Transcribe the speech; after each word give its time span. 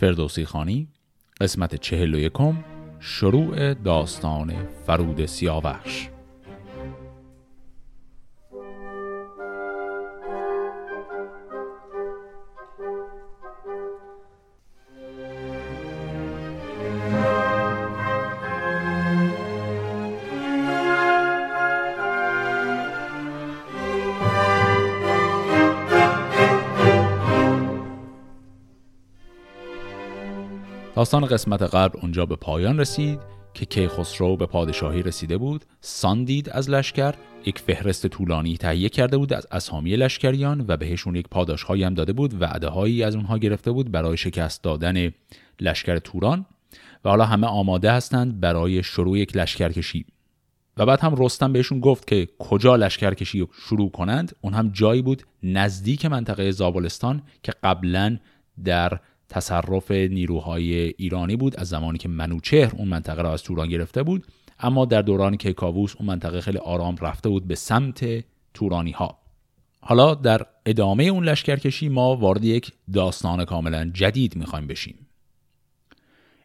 فردوسی 0.00 0.44
خانی 0.44 0.88
قسمت 1.40 1.74
چهل 1.74 2.14
و 2.14 2.18
یکم 2.18 2.64
شروع 3.00 3.74
داستان 3.74 4.52
فرود 4.86 5.26
سیاوش. 5.26 6.10
داستان 31.10 31.28
قسمت 31.28 31.62
قبل 31.62 31.98
اونجا 32.02 32.26
به 32.26 32.36
پایان 32.36 32.80
رسید 32.80 33.20
که 33.54 33.66
کیخسرو 33.66 34.36
به 34.36 34.46
پادشاهی 34.46 35.02
رسیده 35.02 35.38
بود 35.38 35.64
ساندید 35.80 36.50
از 36.50 36.70
لشکر 36.70 37.14
یک 37.46 37.58
فهرست 37.58 38.06
طولانی 38.06 38.56
تهیه 38.56 38.88
کرده 38.88 39.16
بود 39.16 39.32
از 39.32 39.46
اسامی 39.50 39.96
لشکریان 39.96 40.64
و 40.68 40.76
بهشون 40.76 41.14
یک 41.14 41.28
پاداشهایی 41.28 41.84
هم 41.84 41.94
داده 41.94 42.12
بود 42.12 42.42
وعده 42.42 42.68
هایی 42.68 43.02
از 43.02 43.14
اونها 43.14 43.38
گرفته 43.38 43.70
بود 43.70 43.92
برای 43.92 44.16
شکست 44.16 44.62
دادن 44.62 45.12
لشکر 45.60 45.98
توران 45.98 46.46
و 47.04 47.08
حالا 47.08 47.24
همه 47.24 47.46
آماده 47.46 47.92
هستند 47.92 48.40
برای 48.40 48.82
شروع 48.82 49.18
یک 49.18 49.36
لشکرکشی. 49.36 50.06
و 50.76 50.86
بعد 50.86 51.00
هم 51.00 51.14
رستم 51.18 51.52
بهشون 51.52 51.80
گفت 51.80 52.06
که 52.06 52.28
کجا 52.38 52.76
لشکرکشی 52.76 53.48
شروع 53.52 53.90
کنند؟ 53.90 54.36
اون 54.40 54.54
هم 54.54 54.68
جایی 54.68 55.02
بود 55.02 55.22
نزدیک 55.42 56.06
منطقه 56.06 56.50
زابلستان 56.50 57.22
که 57.42 57.52
قبلا 57.62 58.18
در 58.64 59.00
تصرف 59.30 59.90
نیروهای 59.90 60.74
ایرانی 60.74 61.36
بود 61.36 61.60
از 61.60 61.68
زمانی 61.68 61.98
که 61.98 62.08
منوچهر 62.08 62.72
اون 62.76 62.88
منطقه 62.88 63.22
را 63.22 63.32
از 63.32 63.42
توران 63.42 63.68
گرفته 63.68 64.02
بود 64.02 64.26
اما 64.60 64.84
در 64.84 65.02
دوران 65.02 65.36
کیکاووس 65.36 65.94
اون 65.98 66.08
منطقه 66.08 66.40
خیلی 66.40 66.58
آرام 66.58 66.96
رفته 66.96 67.28
بود 67.28 67.48
به 67.48 67.54
سمت 67.54 68.24
تورانی 68.54 68.90
ها 68.90 69.18
حالا 69.80 70.14
در 70.14 70.46
ادامه 70.66 71.04
اون 71.04 71.24
لشکرکشی 71.24 71.88
ما 71.88 72.16
وارد 72.16 72.44
یک 72.44 72.72
داستان 72.92 73.44
کاملا 73.44 73.90
جدید 73.94 74.36
می‌خوایم 74.36 74.66
بشیم. 74.66 75.06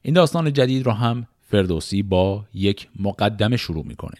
این 0.01 0.13
داستان 0.13 0.53
جدید 0.53 0.85
را 0.85 0.93
هم 0.93 1.27
فردوسی 1.41 2.03
با 2.03 2.45
یک 2.53 2.87
مقدمه 2.99 3.57
شروع 3.57 3.85
می‌کنه. 3.85 4.17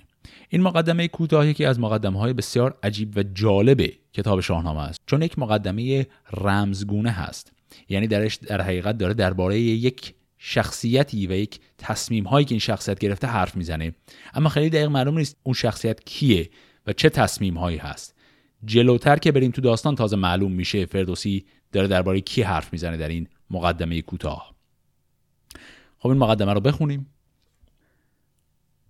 این 0.50 0.62
مقدمه 0.62 1.08
کوتاه 1.08 1.48
یکی 1.48 1.66
از 1.66 1.80
مقدمه 1.80 2.20
های 2.20 2.34
بسیار 2.34 2.78
عجیب 2.84 3.18
و 3.18 3.24
جالب 3.24 3.82
کتاب 4.14 4.42
شاهنامه 4.42 4.80
است. 4.80 5.00
چون 5.06 5.22
یک 5.22 5.40
مقدمه 5.40 6.08
رمزگونه 6.34 7.12
هست. 7.12 7.55
یعنی 7.90 8.08
درش 8.08 8.36
در 8.36 8.62
حقیقت 8.62 8.98
داره 8.98 9.14
درباره 9.14 9.60
یک 9.60 10.14
شخصیتی 10.38 11.28
و 11.28 11.32
یک 11.32 11.60
تصمیم 11.78 12.24
هایی 12.24 12.46
که 12.46 12.54
این 12.54 12.60
شخصیت 12.60 13.00
گرفته 13.00 13.28
حرف 13.28 13.56
می‌زنه. 13.56 13.96
اما 14.34 14.50
خیلی 14.50 14.70
دقیق 14.70 14.88
معلوم 14.88 15.18
نیست 15.18 15.38
اون 15.44 15.54
شخصیت 15.54 16.04
کیه 16.04 16.50
و 16.88 16.94
چه 16.94 17.10
تصمیم 17.10 17.58
هایی 17.58 17.78
هست. 17.78 18.16
جلوتر 18.66 19.18
که 19.18 19.32
بریم 19.32 19.52
تو 19.52 19.62
داستان 19.62 19.96
تازه 19.96 20.16
معلوم 20.16 20.52
میشه 20.52 20.86
فردوسی 20.86 21.46
داره 21.72 21.88
درباره 21.88 22.22
کی 22.22 22.42
حرف 22.42 22.74
می‌زنه 22.74 22.98
در 22.98 23.10
این 23.10 23.28
مقدمه 23.50 24.02
کوتاه. 24.02 24.56
خب 26.00 26.10
این 26.10 26.18
مقدمه 26.18 26.54
رو 26.54 26.60
بخونیم. 26.60 27.08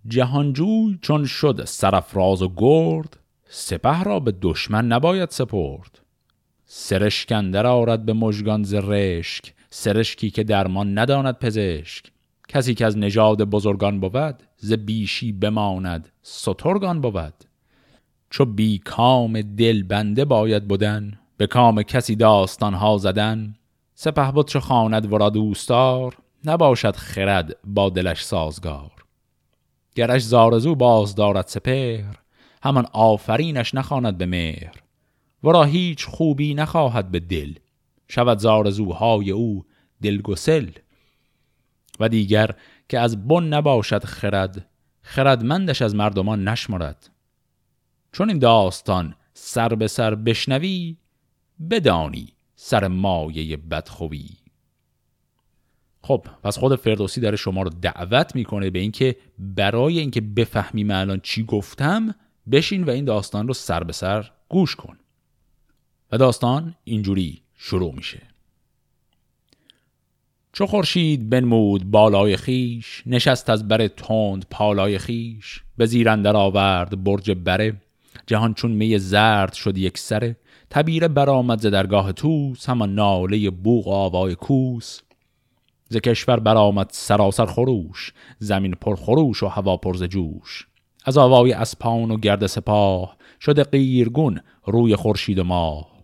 جهانجوی 0.08 0.98
چون 1.02 1.26
شد 1.26 1.64
سرفراز 1.64 2.42
و 2.42 2.52
گرد 2.56 3.18
سپه 3.48 4.02
را 4.02 4.20
به 4.20 4.34
دشمن 4.42 4.86
نباید 4.86 5.30
سپرد. 5.30 6.05
سرشکندر 6.66 7.66
آرد 7.66 8.04
به 8.04 8.12
مژگان 8.12 8.62
ز 8.62 8.74
رشک 8.74 9.54
سرشکی 9.70 10.30
که 10.30 10.44
درمان 10.44 10.98
نداند 10.98 11.38
پزشک. 11.38 12.04
کسی 12.48 12.74
که 12.74 12.86
از 12.86 12.98
نژاد 12.98 13.42
بزرگان 13.42 14.00
بود 14.00 14.42
ز 14.56 14.72
بیشی 14.72 15.32
بماند 15.32 16.08
سترگان 16.22 17.00
بود. 17.00 17.34
چو 18.30 18.44
بی 18.44 18.78
کام 18.78 19.42
دل 19.42 19.82
بنده 19.82 20.24
باید 20.24 20.68
بودن 20.68 21.18
به 21.36 21.46
کام 21.46 21.82
کسی 21.82 22.16
داستان 22.16 22.74
ها 22.74 22.98
زدن. 22.98 23.54
سپه 23.94 24.32
بود 24.32 24.48
چه 24.48 24.60
خواند 24.60 25.12
ورا 25.12 25.30
دوستار 25.30 26.16
نباشد 26.44 26.96
خرد 26.96 27.56
با 27.64 27.90
دلش 27.90 28.24
سازگار. 28.24 28.92
گرش 29.94 30.22
زارزو 30.22 30.74
باز 30.74 31.14
دارد 31.14 31.46
سپهر 31.46 32.16
همان 32.62 32.86
آفرینش 32.92 33.74
نخواند 33.74 34.18
به 34.18 34.26
مهر. 34.26 34.85
ورا 35.42 35.64
هیچ 35.64 36.06
خوبی 36.06 36.54
نخواهد 36.54 37.10
به 37.10 37.20
دل. 37.20 37.54
شود 38.08 38.38
زارزوهای 38.38 39.30
او 39.30 39.64
دلگسل 40.02 40.70
و 42.00 42.08
دیگر 42.08 42.50
که 42.88 42.98
از 42.98 43.28
بن 43.28 43.44
نباشد 43.44 44.04
خرد 44.04 44.68
خردمندش 45.02 45.82
از 45.82 45.94
مردمان 45.94 46.48
نشمرد. 46.48 47.10
چون 48.12 48.28
این 48.28 48.38
داستان 48.38 49.14
سر 49.34 49.68
به 49.68 49.88
سر 49.88 50.14
بشنوی 50.14 50.96
بدانی 51.70 52.32
سر 52.54 52.88
مایه 52.88 53.56
بدخوی. 53.56 54.28
خب 56.02 56.26
پس 56.42 56.58
خود 56.58 56.76
فردوسی 56.76 57.20
داره 57.20 57.36
شما 57.36 57.62
رو 57.62 57.70
دعوت 57.70 58.34
می‌کنه 58.34 58.70
به 58.70 58.78
اینکه 58.78 59.16
برای 59.38 59.98
اینکه 59.98 60.20
بفهمیم 60.20 60.90
الان 60.90 61.20
چی 61.20 61.44
گفتم 61.44 62.14
بشین 62.50 62.84
و 62.84 62.90
این 62.90 63.04
داستان 63.04 63.48
رو 63.48 63.54
سر 63.54 63.84
به 63.84 63.92
سر 63.92 64.30
گوش 64.48 64.76
کن. 64.76 64.98
و 66.12 66.18
داستان 66.18 66.74
اینجوری 66.84 67.42
شروع 67.54 67.94
میشه. 67.94 68.22
چو 70.52 70.66
خورشید 70.66 71.30
بنمود 71.30 71.90
بالای 71.90 72.36
خیش 72.36 73.02
نشست 73.06 73.50
از 73.50 73.68
بر 73.68 73.88
تند 73.88 74.46
پالای 74.50 74.98
خیش 74.98 75.62
به 75.76 75.86
زیرندر 75.86 76.36
آورد 76.36 77.04
برج 77.04 77.30
بره. 77.30 77.80
جهان 78.26 78.54
چون 78.54 78.70
می 78.70 78.98
زرد 78.98 79.52
شد 79.52 79.78
یک 79.78 79.98
سره 79.98 80.36
تبیره 80.70 81.08
برآمد 81.08 81.60
ز 81.60 81.66
درگاه 81.66 82.12
توس 82.12 82.68
همان 82.68 82.94
ناله 82.94 83.50
بوق 83.50 83.88
آوای 83.88 84.34
کوس. 84.34 85.00
ز 85.88 85.96
کشور 85.96 86.40
برآمد 86.40 86.88
سراسر 86.90 87.46
خروش 87.46 88.12
زمین 88.38 88.74
پر 88.80 88.96
خروش 88.96 89.42
و 89.42 89.46
هوا 89.46 89.76
پر 89.76 89.96
ز 89.96 90.02
جوش. 90.02 90.66
از 91.04 91.18
آوای 91.18 91.52
اسپان 91.52 92.10
و 92.10 92.16
گرد 92.16 92.46
سپاه 92.46 93.16
شده 93.40 93.64
قیرگون 93.64 94.40
روی 94.66 94.96
خورشید 94.96 95.38
و 95.38 95.44
ماه. 95.44 95.95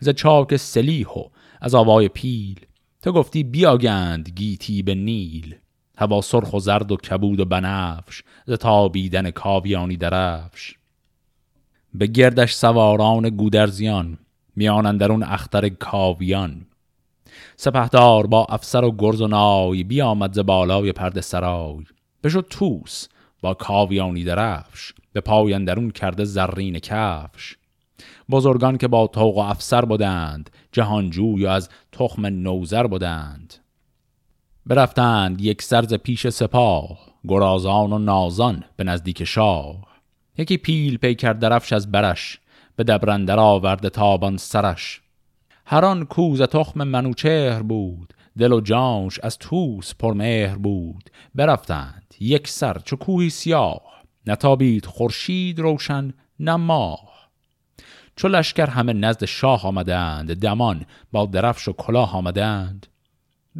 ز 0.00 0.08
چاک 0.08 0.56
سلیح 0.56 1.08
و 1.08 1.24
از 1.60 1.74
آوای 1.74 2.08
پیل. 2.08 2.60
تو 3.02 3.12
گفتی 3.12 3.42
بیاگند 3.42 4.28
گیتی 4.28 4.82
به 4.82 4.94
نیل. 4.94 5.54
هوا 5.98 6.20
سرخ 6.20 6.52
و 6.52 6.58
زرد 6.58 6.92
و 6.92 6.96
کبود 6.96 7.40
و 7.40 7.44
بنفش 7.44 8.22
ز 8.46 8.52
تابیدن 8.52 9.30
کاویانی 9.30 9.96
درفش. 9.96 10.74
به 11.94 12.06
گردش 12.06 12.52
سواران 12.52 13.28
گودرزیان 13.30 14.18
میان 14.56 14.96
درون 14.96 15.22
اختر 15.22 15.68
کاویان. 15.68 16.66
سپهدار 17.56 18.26
با 18.26 18.44
افسر 18.44 18.84
و 18.84 18.94
گرز 18.98 19.20
و 19.20 19.26
نای 19.26 19.84
بیامد 19.84 20.32
ز 20.32 20.38
بالای 20.38 20.92
پرده 20.92 21.20
سرای. 21.20 21.84
بشد 22.24 22.46
توس 22.50 23.08
با 23.40 23.54
کاویانی 23.54 24.24
درفش 24.24 24.94
به 25.12 25.20
پای 25.20 25.64
درون 25.64 25.90
کرده 25.90 26.24
زرین 26.24 26.78
کفش. 26.78 27.56
بزرگان 28.30 28.78
که 28.78 28.88
با 28.88 29.06
توق 29.06 29.36
و 29.36 29.40
افسر 29.40 29.84
بودند 29.84 30.50
جهانجوی 30.72 31.46
از 31.46 31.68
تخم 31.92 32.26
نوزر 32.26 32.86
بودند. 32.86 33.54
برفتند 34.66 35.40
یک 35.40 35.62
سرز 35.62 35.94
پیش 35.94 36.28
سپاه 36.28 36.98
گرازان 37.28 37.92
و 37.92 37.98
نازان 37.98 38.64
به 38.76 38.84
نزدیک 38.84 39.24
شاه. 39.24 39.86
یکی 40.38 40.56
پیل 40.56 40.96
پیکر 40.96 41.32
درفش 41.32 41.72
از 41.72 41.92
برش 41.92 42.40
به 42.76 42.84
دبرندر 42.84 43.38
آورده 43.38 43.90
تابان 43.90 44.36
سرش. 44.36 45.00
هران 45.66 46.04
کوز 46.04 46.42
تخم 46.42 46.84
منوچهر 46.84 47.62
بود 47.62 48.14
دل 48.38 48.52
و 48.52 48.60
جانش 48.60 49.20
از 49.22 49.38
توس 49.38 49.94
پرمهر 49.94 50.56
بود. 50.56 51.10
برفتند 51.34 52.14
یک 52.20 52.48
سر 52.48 52.78
چو 52.84 52.96
کوهی 52.96 53.30
سیاه 53.30 53.82
نتابید 54.26 54.86
خورشید 54.86 55.58
روشن 55.58 56.12
نه 56.40 56.56
ماه. 56.56 57.09
چو 58.20 58.28
لشکر 58.28 58.66
همه 58.66 58.92
نزد 58.92 59.24
شاه 59.24 59.66
آمدند 59.66 60.34
دمان 60.34 60.86
با 61.12 61.26
درفش 61.26 61.68
و 61.68 61.72
کلاه 61.72 62.16
آمدند. 62.16 62.86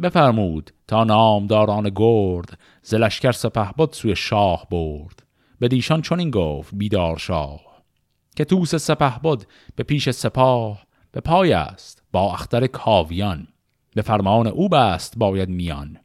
بفرمود 0.01 0.71
تا 0.87 1.03
نامداران 1.03 1.91
گرد 1.95 2.59
ز 2.83 2.93
لشکر 2.93 3.31
سپه 3.31 3.71
بود 3.77 3.93
سوی 3.93 4.15
شاه 4.15 4.67
برد. 4.71 5.23
به 5.59 5.67
دیشان 5.67 6.03
این 6.17 6.31
گفت 6.31 6.75
بیدار 6.75 7.17
شاه 7.17 7.61
که 8.35 8.45
توس 8.45 8.75
سپه 8.75 9.19
بود 9.23 9.43
به 9.75 9.83
پیش 9.83 10.09
سپاه 10.09 10.83
به 11.11 11.21
پای 11.21 11.53
است 11.53 12.03
با 12.11 12.33
اختر 12.33 12.67
کاویان. 12.67 13.47
به 13.95 14.01
فرمان 14.01 14.47
او 14.47 14.69
بست 14.69 15.13
باید 15.17 15.49
میان. 15.49 15.97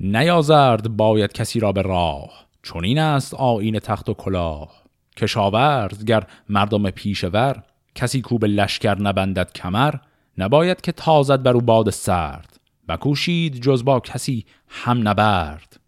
نیازرد 0.00 0.96
باید 0.96 1.32
کسی 1.32 1.60
را 1.60 1.72
به 1.72 1.82
راه 1.82 2.46
چون 2.62 2.84
این 2.84 2.98
است 2.98 3.34
آین 3.34 3.78
تخت 3.78 4.08
و 4.08 4.14
کلاه. 4.14 4.77
کشاورز 5.18 6.04
گر 6.04 6.26
مردم 6.48 6.90
پیشور 6.90 7.62
کسی 7.94 8.20
کو 8.20 8.38
به 8.38 8.46
لشکر 8.46 9.02
نبندد 9.02 9.52
کمر 9.52 9.94
نباید 10.38 10.80
که 10.80 10.92
تازد 10.92 11.42
بر 11.42 11.52
او 11.52 11.60
باد 11.60 11.90
سرد. 11.90 12.60
بکوشید 12.88 13.62
جز 13.62 13.84
با 13.84 14.00
کسی 14.00 14.46
هم 14.68 15.08
نبرد. 15.08 15.80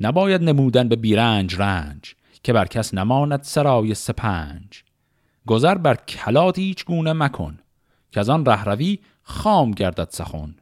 نباید 0.00 0.42
نمودن 0.42 0.88
به 0.88 0.96
بیرنج 0.96 1.54
رنج 1.54 2.14
که 2.42 2.52
بر 2.52 2.66
کس 2.66 2.94
نماند 2.94 3.42
سرای 3.42 3.94
سپنج. 3.94 4.82
گذر 5.46 5.74
بر 5.74 5.94
کلات 5.94 6.58
هیچ 6.58 6.84
گونه 6.84 7.12
مکن 7.12 7.58
که 8.10 8.20
از 8.20 8.28
آن 8.28 8.46
رهروی 8.46 8.98
خام 9.22 9.70
گردد 9.70 10.08
سخن. 10.10 10.54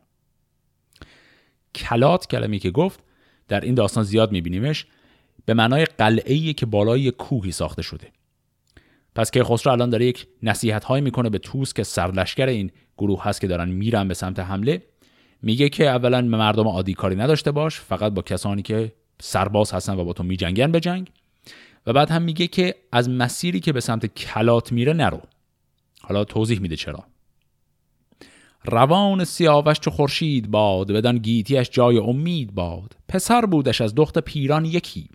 کلات 1.75 2.27
کلمی 2.27 2.59
که 2.59 2.71
گفت 2.71 3.01
در 3.49 3.61
این 3.61 3.75
داستان 3.75 4.05
زیاد 4.05 4.33
میبینیمش 4.33 4.87
به 5.45 5.55
معنای 5.55 5.85
قلعه 5.85 6.53
که 6.53 6.67
بالای 6.67 7.11
کوهی 7.11 7.53
ساخته 7.53 7.83
شده. 7.83 8.09
پس 9.15 9.31
که 9.31 9.45
خسرو 9.45 9.73
الان 9.73 9.91
داره 9.91 10.07
یک 10.07 10.27
نصیحت 10.43 10.85
های 10.85 11.01
می‌کنه 11.01 11.31
به 11.31 11.39
توس 11.39 11.73
که 11.73 11.83
سرلشکر 11.83 12.47
این 12.47 12.71
گروه 12.99 13.23
هست 13.23 13.41
که 13.41 13.47
دارن 13.47 13.69
میرن 13.69 14.09
به 14.09 14.15
سمت 14.15 14.39
حمله. 14.39 14.83
میگه 15.43 15.69
که 15.69 15.89
اولا 15.89 16.23
به 16.23 16.29
مردم 16.29 16.69
عادی 16.69 16.95
کاری 16.95 17.17
نداشته 17.17 17.51
باش 17.51 17.81
فقط 17.81 18.13
با 18.13 18.23
کسانی 18.23 18.63
که 18.63 18.93
سرباز 19.21 19.73
هستن 19.73 19.99
و 19.99 20.05
با 20.05 20.13
تو 20.13 20.23
میجنگن 20.23 20.73
به 20.73 20.81
جنگ. 20.81 21.11
و 21.87 21.93
بعد 21.93 22.11
هم 22.11 22.23
میگه 22.23 22.47
که 22.47 22.75
از 22.93 23.11
مسیری 23.11 23.61
که 23.61 23.73
به 23.73 23.81
سمت 23.81 24.07
کلات 24.07 24.73
میره 24.73 24.93
نرو. 24.93 25.21
حالا 26.01 26.25
توضیح 26.25 26.61
میده 26.61 26.77
چرا. 26.77 27.05
روان 28.65 29.25
سیاوش 29.25 29.81
چو 29.81 29.91
خورشید 29.91 30.51
باد 30.51 30.93
بدان 30.93 31.19
گیتیش 31.19 31.71
جای 31.71 31.99
امید 31.99 32.55
باد. 32.55 32.97
پسر 33.09 33.47
بودش 33.47 33.81
از 33.81 33.95
دخت 33.95 34.19
پیران 34.19 34.65
یکی. 34.65 35.09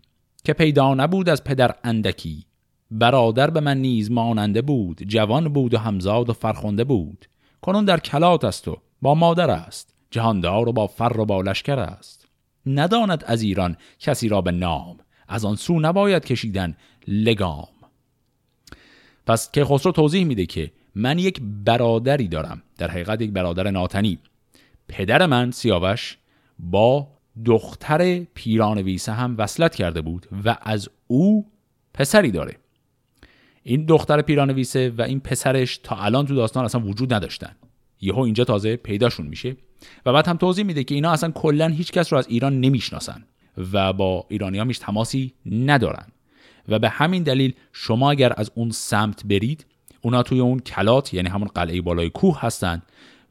که 0.43 0.53
پیدا 0.53 0.93
نبود 0.93 1.29
از 1.29 1.43
پدر 1.43 1.75
اندکی. 1.83 2.45
برادر 2.91 3.49
به 3.49 3.59
من 3.59 3.77
نیز 3.77 4.11
ماننده 4.11 4.61
بود 4.61 5.03
جوان 5.03 5.49
بود 5.49 5.73
و 5.73 5.77
همزاد 5.77 6.29
و 6.29 6.33
فرخنده 6.33 6.83
بود. 6.83 7.25
کنون 7.61 7.85
در 7.85 7.99
کلات 7.99 8.43
است 8.43 8.67
و 8.67 8.77
با 9.01 9.15
مادر 9.15 9.49
است 9.49 9.95
جهاندار 10.11 10.69
و 10.69 10.73
با 10.73 10.87
فر 10.87 11.19
و 11.19 11.25
با 11.25 11.41
لشکر 11.41 11.79
است. 11.79 12.27
نداند 12.65 13.23
از 13.27 13.41
ایران 13.41 13.77
کسی 13.99 14.29
را 14.29 14.41
به 14.41 14.51
نام 14.51 14.97
از 15.27 15.45
آن 15.45 15.55
سو 15.55 15.79
نباید 15.79 16.25
کشیدن 16.25 16.77
لگام. 17.07 17.67
پس 19.25 19.51
که 19.51 19.65
خسرو 19.65 19.91
توضیح 19.91 20.25
میده 20.25 20.45
که 20.45 20.71
من 20.95 21.19
یک 21.19 21.41
برادری 21.65 22.27
دارم 22.27 22.63
در 22.77 22.91
حقیقت 22.91 23.21
یک 23.21 23.31
برادر 23.31 23.71
ناتنی. 23.71 24.19
پدر 24.87 25.25
من 25.25 25.51
سیاوش 25.51 26.17
با 26.59 27.07
دختر 27.45 28.19
پیران 28.19 28.77
ویسه 28.77 29.11
هم 29.11 29.35
وصلت 29.37 29.75
کرده 29.75 30.01
بود 30.01 30.27
و 30.45 30.57
از 30.61 30.89
او 31.07 31.45
پسری 31.93 32.31
داره. 32.31 32.55
این 33.63 33.85
دختر 33.85 34.21
پیران 34.21 34.51
ویسه 34.51 34.93
و 34.97 35.01
این 35.01 35.19
پسرش 35.19 35.77
تا 35.77 35.95
الان 35.95 36.25
تو 36.25 36.35
داستان 36.35 36.65
اصلا 36.65 36.81
وجود 36.81 37.13
نداشتن. 37.13 37.55
یهو 38.01 38.19
اینجا 38.19 38.43
تازه 38.43 38.75
پیداشون 38.75 39.27
میشه 39.27 39.55
و 40.05 40.13
بعد 40.13 40.27
هم 40.27 40.37
توضیح 40.37 40.65
میده 40.65 40.83
که 40.83 40.95
اینا 40.95 41.11
اصلا 41.11 41.31
کلا 41.31 41.67
هیچ 41.67 41.91
کس 41.91 42.13
رو 42.13 42.19
از 42.19 42.27
ایران 42.27 42.59
نمی‌شناسن 42.59 43.23
و 43.73 43.93
با 43.93 44.25
ایرانی 44.29 44.57
ها 44.57 44.65
هیچ 44.65 44.79
تماسی 44.79 45.33
ندارن. 45.45 46.05
و 46.67 46.79
به 46.79 46.89
همین 46.89 47.23
دلیل 47.23 47.53
شما 47.73 48.11
اگر 48.11 48.33
از 48.37 48.51
اون 48.55 48.69
سمت 48.71 49.25
برید 49.25 49.65
اونا 50.01 50.23
توی 50.23 50.39
اون 50.39 50.59
کلات 50.59 51.13
یعنی 51.13 51.29
همون 51.29 51.47
قلعه 51.47 51.81
بالای 51.81 52.09
کوه 52.09 52.41
هستن 52.41 52.81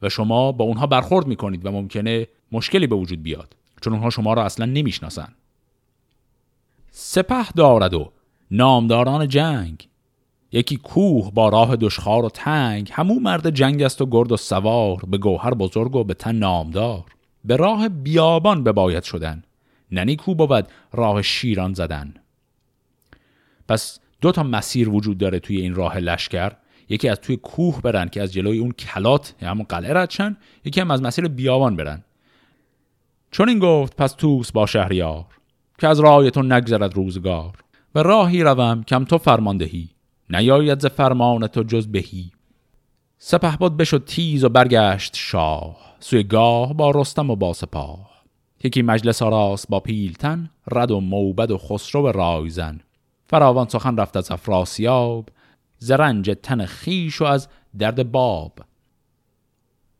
و 0.01 0.09
شما 0.09 0.51
با 0.51 0.65
اونها 0.65 0.87
برخورد 0.87 1.27
می‌کنید 1.27 1.65
و 1.65 1.71
ممکنه 1.71 2.27
مشکلی 2.51 2.87
به 2.87 2.95
وجود 2.95 3.23
بیاد. 3.23 3.55
چون 3.81 3.93
اونها 3.93 4.09
شما 4.09 4.33
را 4.33 4.45
اصلا 4.45 4.65
نمی‌شناسن 4.65 5.33
سپه 6.91 7.51
دارد 7.55 7.93
و 7.93 8.11
نامداران 8.51 9.27
جنگ. 9.27 9.87
یکی 10.51 10.77
کوه 10.77 11.31
با 11.33 11.49
راه 11.49 11.75
دشخار 11.75 12.25
و 12.25 12.29
تنگ 12.29 12.89
همو 12.93 13.19
مرد 13.19 13.49
جنگ 13.49 13.81
است 13.81 14.01
و 14.01 14.05
گرد 14.05 14.31
و 14.31 14.37
سوار 14.37 14.97
به 15.07 15.17
گوهر 15.17 15.53
بزرگ 15.53 15.95
و 15.95 16.03
به 16.03 16.13
تن 16.13 16.35
نامدار. 16.35 17.05
به 17.45 17.55
راه 17.55 17.89
بیابان 17.89 18.63
بباید 18.63 19.03
شدن. 19.03 19.43
ننی 19.91 20.15
کو 20.15 20.35
بود 20.35 20.67
راه 20.93 21.21
شیران 21.21 21.73
زدن. 21.73 22.13
پس 23.67 23.99
دو 24.21 24.31
تا 24.31 24.43
مسیر 24.43 24.89
وجود 24.89 25.17
داره 25.17 25.39
توی 25.39 25.61
این 25.61 25.75
راه 25.75 25.97
لشکر. 25.97 26.51
یکی 26.89 27.09
از 27.09 27.19
توی 27.19 27.37
کوه 27.37 27.81
برن 27.81 28.09
که 28.09 28.21
از 28.21 28.33
جلوی 28.33 28.59
اون 28.59 28.71
کلات 28.71 29.35
یا 29.41 29.49
همون 29.49 29.65
قلعه 29.69 29.93
رد 29.93 30.37
یکی 30.65 30.81
هم 30.81 30.91
از 30.91 31.01
مسیر 31.01 31.27
بیابان 31.27 31.75
برن. 31.75 32.03
چون 33.31 33.49
این 33.49 33.59
گفت 33.59 33.95
پس 33.95 34.11
توس 34.11 34.51
با 34.51 34.65
شهریار 34.65 35.25
که 35.77 35.87
از 35.87 35.99
رایتون 35.99 36.51
نگذرد 36.51 36.95
روزگار 36.95 37.57
و 37.95 38.03
راهی 38.03 38.43
روم 38.43 38.83
کم 38.83 39.05
تو 39.05 39.17
فرماندهی 39.17 39.89
نیاید 40.29 40.79
ز 40.79 40.85
فرمان 40.85 41.47
تو 41.47 41.63
جز 41.63 41.87
بهی. 41.87 42.31
سپهبد 43.17 43.77
بشد 43.77 44.05
تیز 44.05 44.43
و 44.43 44.49
برگشت 44.49 45.15
شاه 45.15 45.77
سوی 45.99 46.23
گاه 46.23 46.73
با 46.73 46.91
رستم 46.91 47.29
و 47.29 47.35
با 47.35 47.53
سپاه. 47.53 48.09
یکی 48.63 48.81
مجلس 48.81 49.21
آراست 49.21 49.69
با 49.69 49.79
پیلتن 49.79 50.49
رد 50.71 50.91
و 50.91 50.99
موبد 50.99 51.51
و 51.51 51.57
خسرو 51.57 52.11
رایزن 52.11 52.79
فراوان 53.29 53.67
سخن 53.67 53.97
رفت 53.97 54.17
از 54.17 54.31
افراسیاب 54.31 55.29
زرنج 55.77 56.31
تن 56.43 56.65
خیش 56.65 57.21
و 57.21 57.25
از 57.25 57.47
درد 57.77 58.11
باب. 58.11 58.59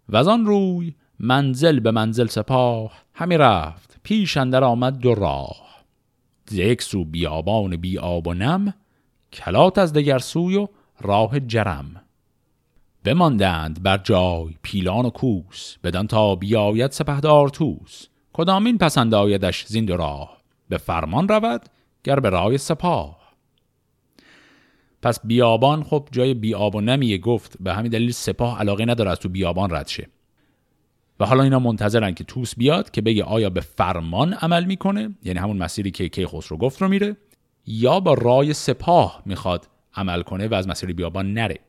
و 0.10 0.18
از 0.18 0.28
آن 0.28 0.46
روی 0.46 0.94
منزل 1.20 1.80
به 1.80 1.92
منزل 1.92 2.28
سپاه. 2.28 2.92
همی 3.14 3.38
رفت 3.38 4.00
پیش 4.04 4.38
اندر 4.38 4.64
آمد 4.64 5.00
دو 5.00 5.16
راه. 5.16 5.70
ز 6.46 6.54
یک 6.54 6.82
سو 6.82 7.06
بیابان 7.06 7.78
بی 7.78 7.98
آب 7.98 8.28
و 8.28 8.34
نم 8.34 8.74
کلات 9.34 9.78
از 9.78 9.94
دگر 9.94 10.20
سوی 10.20 10.56
و 10.56 10.68
راه 11.02 11.40
جرم. 11.40 12.02
بماندند 13.04 13.84
بر 13.84 13.98
جای 13.98 14.56
پیلان 14.62 15.06
و 15.06 15.10
کوس 15.10 15.78
بدان 15.84 16.08
تا 16.08 16.36
بیاید 16.36 16.92
سپهدار 16.92 17.50
توس 17.50 18.08
کدامین 18.34 18.78
پسند 18.78 19.14
آیدش 19.14 19.66
زین 19.66 19.88
راه؟ 19.88 20.38
به 20.70 20.78
فرمان 20.78 21.28
رود 21.28 21.62
گر 22.04 22.20
به 22.20 22.30
رای 22.30 22.58
سپاه. 22.58 23.20
پس 25.02 25.20
بیابان 25.24 25.84
خب 25.84 26.08
جای 26.12 26.34
بیاب 26.34 26.76
و 26.76 26.82
نمیه 26.82 27.18
گفت 27.18 27.58
به 27.60 27.74
همین 27.74 27.92
دلیل 27.92 28.12
سپاه 28.12 28.60
علاقه 28.60 28.86
نداره 28.86 29.12
از 29.12 29.20
تو 29.20 29.30
بیابان 29.30 29.76
رد 29.76 29.88
شه. 29.88 30.08
و 31.20 31.26
حالا 31.26 31.44
اینا 31.44 31.60
منتظرن 31.60 32.14
که 32.14 32.24
توس 32.24 32.56
بیاد 32.56 32.92
که 32.92 33.02
بگه 33.02 33.24
آیا 33.24 33.50
به 33.50 33.62
فرمان 33.62 34.34
عمل 34.34 34.66
می‌کنه؟ 34.66 35.16
یعنی 35.24 35.40
همون 35.40 35.58
مسیری 35.58 35.92
که 35.92 36.10
کیخسرو 36.10 36.58
گفت 36.58 36.82
رو 36.82 36.88
میره 36.88 37.18
یا 37.66 38.00
با 38.00 38.14
رای 38.14 38.54
سپاه 38.54 39.22
می‌خواد 39.26 39.68
عمل 39.96 40.22
کنه 40.22 40.48
و 40.48 40.54
از 40.54 40.68
مسیر 40.68 40.94
بیابان 40.94 41.34
نره. 41.34 41.60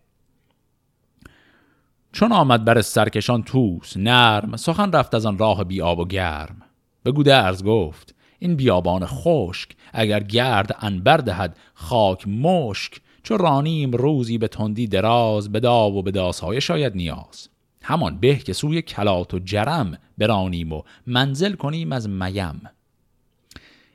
چون 2.13 2.33
آمد 2.33 2.65
بر 2.65 2.81
سرکشان 2.81 3.43
توس 3.43 3.97
نرم 3.97 4.57
سخن 4.57 4.93
رفت 4.93 5.15
از 5.15 5.27
آن 5.27 5.39
راه 5.39 5.65
بیاب 5.65 5.99
و 5.99 6.05
گرم. 6.05 6.63
بگو 7.05 7.23
درز 7.23 7.65
گفت 7.65 8.15
این 8.39 8.57
بیابان 8.57 9.07
خشک 9.07 9.77
اگر 9.93 10.21
گرد 10.21 10.77
انبر 10.81 11.17
دهد 11.17 11.57
خاک 11.75 12.29
مشک 12.29 13.01
چو 13.23 13.37
رانیم 13.37 13.91
روزی 13.91 14.39
به 14.39 14.49
تندی 14.49 14.87
دراز 14.87 15.53
به 15.53 15.69
و 15.69 16.03
به 16.03 16.11
داسهای 16.11 16.61
شاید 16.61 16.97
نیاز. 16.97 17.49
همان 17.83 18.19
به 18.19 18.37
که 18.37 18.53
سوی 18.53 18.83
کلات 18.83 19.35
و 19.35 19.39
چرم 19.39 19.99
برانیم 20.19 20.73
و 20.73 20.83
منزل 21.07 21.53
کنیم 21.53 21.93
از 21.93 22.09
میم. 22.09 22.63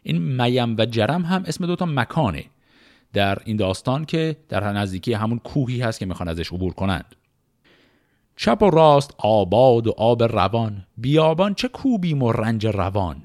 این 0.03 0.41
میم 0.41 0.75
و 0.77 0.85
چرم 0.85 1.25
هم 1.25 1.43
اسم 1.45 1.65
دوتا 1.65 1.85
مکانه 1.85 2.45
در 3.13 3.37
این 3.45 3.57
داستان 3.57 4.05
که 4.05 4.37
در 4.49 4.71
نزدیکی 4.71 5.13
همون 5.13 5.39
کوهی 5.39 5.81
هست 5.81 5.99
که 5.99 6.05
می‌خوان 6.05 6.29
ازش 6.29 6.53
عبور 6.53 6.73
کنند. 6.73 7.15
چپ 8.35 8.61
و 8.61 8.69
راست 8.69 9.15
آباد 9.17 9.87
و 9.87 9.93
آب 9.97 10.23
روان 10.23 10.85
بیابان 10.97 11.53
چه 11.53 11.67
کوبیم 11.67 12.23
و 12.23 12.31
رنج 12.31 12.67
روان؟ 12.67 13.23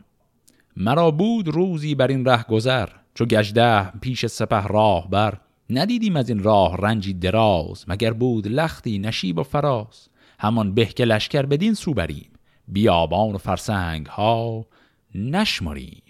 مرا 0.77 1.11
بود 1.11 1.49
روزی 1.49 1.95
بر 1.95 2.09
این 2.09 2.25
ره 2.25 2.43
گذر 2.43 2.89
چو 3.15 3.25
گژدهم 3.25 3.91
پیش 3.91 4.27
سپه 4.27 4.67
راه 4.67 5.11
بر 5.11 5.41
ندیدیم 5.71 6.17
از 6.17 6.29
این 6.29 6.43
راه 6.43 6.77
رنجی 6.77 7.13
دراز 7.13 7.85
مگر 7.89 8.13
بود 8.13 8.49
لختی 8.49 8.99
نشیب 8.99 9.39
و 9.39 9.43
فراز. 9.43 10.10
همان 10.41 10.75
به 10.75 10.87
که 10.87 11.05
لشکر 11.05 11.43
بدین 11.43 11.75
سو 11.75 11.95
بریم. 11.95 12.31
بیابان 12.69 13.35
و 13.35 13.39
فرسنگ 13.39 14.07
ها 14.07 14.67
نشماریم 15.15 16.03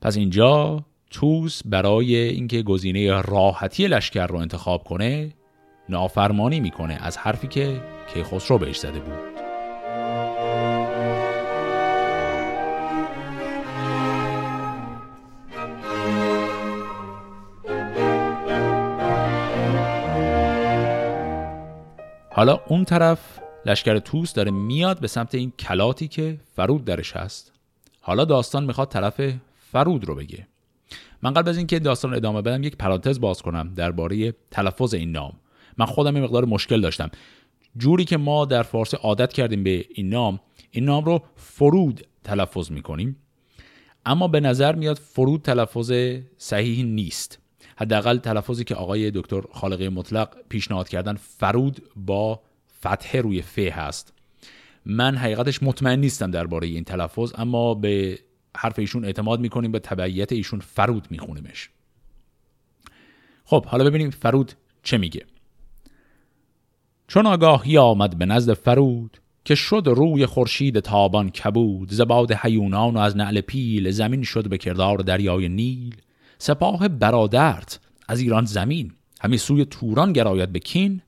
پس 0.00 0.16
اینجا 0.16 0.84
توس 1.10 1.62
برای 1.64 2.16
اینکه 2.16 2.62
گزینه 2.62 3.20
راحتی 3.20 3.86
لشکر 3.86 4.26
رو 4.26 4.36
انتخاب 4.36 4.84
کنه 4.84 5.32
نافرمانی 5.88 6.60
می‌کنه 6.60 6.98
از 7.02 7.18
حرفی 7.18 7.46
که 7.46 7.80
کیخسرو 8.14 8.58
بهش 8.58 8.78
زده 8.78 9.00
بود. 9.00 9.37
حالا 22.38 22.60
اون 22.66 22.84
طرف 22.84 23.40
لشکر 23.66 23.98
توس 23.98 24.32
داره 24.32 24.50
میاد 24.50 25.00
به 25.00 25.06
سمت 25.06 25.34
این 25.34 25.52
کلاتی 25.58 26.08
که 26.08 26.40
فرود 26.56 26.84
درش 26.84 27.16
هست. 27.16 27.52
حالا 28.00 28.24
داستان 28.24 28.64
می‌خواد 28.64 28.88
طرف 28.88 29.20
فرود 29.72 30.04
رو 30.04 30.14
بگه. 30.14 30.46
من 31.22 31.32
قبل 31.32 31.48
از 31.48 31.56
اینکه 31.56 31.78
داستان 31.78 32.14
ادامه 32.14 32.42
بدم 32.42 32.62
یک 32.62 32.76
پرانتز 32.76 33.20
باز 33.20 33.42
کنم 33.42 33.74
درباره 33.74 34.34
تلفظ 34.50 34.94
این 34.94 35.12
نام. 35.12 35.32
من 35.78 35.86
خودم 35.86 36.14
این 36.14 36.24
مقدار 36.24 36.44
مشکل 36.44 36.80
داشتم. 36.80 37.10
جوری 37.76 38.04
که 38.04 38.16
ما 38.16 38.44
در 38.44 38.62
فارسی 38.62 38.96
عادت 38.96 39.32
کردیم 39.32 39.64
به 39.64 39.84
این 39.94 40.08
نام 40.08 40.40
این 40.70 40.84
نام 40.84 41.04
رو 41.04 41.22
فرود 41.36 42.06
تلفظ 42.24 42.70
می‌کنیم. 42.70 43.16
اما 44.06 44.28
به 44.28 44.40
نظر 44.40 44.74
میاد 44.74 44.98
فرود 44.98 45.42
تلفظ 45.42 45.92
صحیحی 46.36 46.82
نیست. 46.82 47.38
حداقل 47.80 48.18
تلفظی 48.18 48.64
که 48.64 48.74
آقای 48.74 49.10
دکتر 49.10 49.40
خالقی 49.52 49.88
مطلق 49.88 50.36
پیشنهاد 50.48 50.88
کردن 50.88 51.14
فرود 51.14 51.82
با 51.96 52.40
فتحه 52.80 53.20
روی 53.20 53.42
ف 53.42 53.58
هست. 53.58 54.12
من 54.86 55.16
حقیقتش 55.16 55.62
مطمئن 55.62 56.00
نیستم 56.00 56.30
درباره 56.30 56.66
این 56.66 56.84
تلفظ 56.84 57.32
اما 57.38 57.74
به 57.74 58.18
حرف 58.56 58.78
ایشون 58.78 59.04
اعتماد 59.04 59.40
می‌کنیم 59.40 59.72
به 59.72 59.78
تبعیت 59.78 60.32
ایشون 60.32 60.60
فرود 60.60 61.06
میخونیمش. 61.10 61.70
خب 63.44 63.66
حالا 63.66 63.84
ببینیم 63.84 64.10
فرود 64.10 64.52
چه 64.82 64.98
میگه. 64.98 65.26
چون 67.08 67.26
آگاهی 67.26 67.78
آمد 67.78 68.18
به 68.18 68.26
نزد 68.26 68.52
فرود 68.52 69.18
که 69.44 69.54
شد 69.54 69.82
روی 69.86 70.26
خورشید 70.26 70.80
تابان 70.80 71.30
کبود 71.30 71.92
زباد 71.92 72.32
حیونان 72.32 72.94
و 72.94 72.98
از 72.98 73.16
نعل 73.16 73.40
پیل 73.40 73.90
زمین 73.90 74.22
شد 74.22 74.48
به 74.48 74.58
کردار 74.58 74.98
دریای 74.98 75.48
نیل. 75.48 75.96
سپاه 76.38 76.88
برادرت 76.88 77.80
از 78.08 78.20
ایران 78.20 78.44
زمین 78.44 78.92
همی 79.20 79.38
سوی 79.38 79.64
توران 79.64 80.12
گراید 80.12 80.52
به 80.52 80.58
کین. 80.58 81.02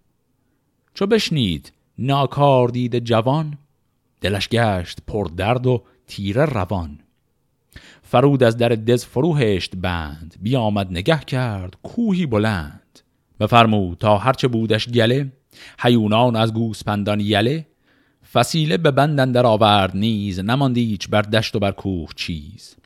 چو 0.94 1.06
بشنید 1.06 1.72
ناکار 1.98 2.68
دید 2.68 2.98
جوان 2.98 3.58
دلش 4.20 4.48
گشت 4.48 4.98
پر 5.06 5.26
درد 5.36 5.66
و 5.66 5.82
تیره 6.06 6.44
روان. 6.44 6.98
فرود 8.02 8.42
از 8.42 8.56
در 8.56 8.68
دز 8.68 9.04
فروهشت 9.04 9.76
بند 9.76 10.36
بیامد 10.40 10.90
نگه 10.90 11.18
کرد 11.18 11.76
کوهی 11.82 12.26
بلند. 12.26 13.00
بفرمود 13.40 13.98
تا 13.98 14.18
هرچه 14.18 14.48
بودش 14.48 14.88
گله 14.88 15.32
حیونان 15.78 16.36
از 16.36 16.54
گوسپندان 16.54 17.20
یله. 17.20 17.66
فسیله 18.32 18.76
به 18.76 18.90
بندن 18.90 19.32
در 19.32 19.46
آورد 19.46 19.96
نیز 19.96 20.40
نماندی 20.40 20.84
هیچ 20.84 21.08
بر 21.08 21.22
دشت 21.22 21.56
و 21.56 21.58
بر 21.58 21.72
کوه 21.72 22.10
چیز. 22.16 22.76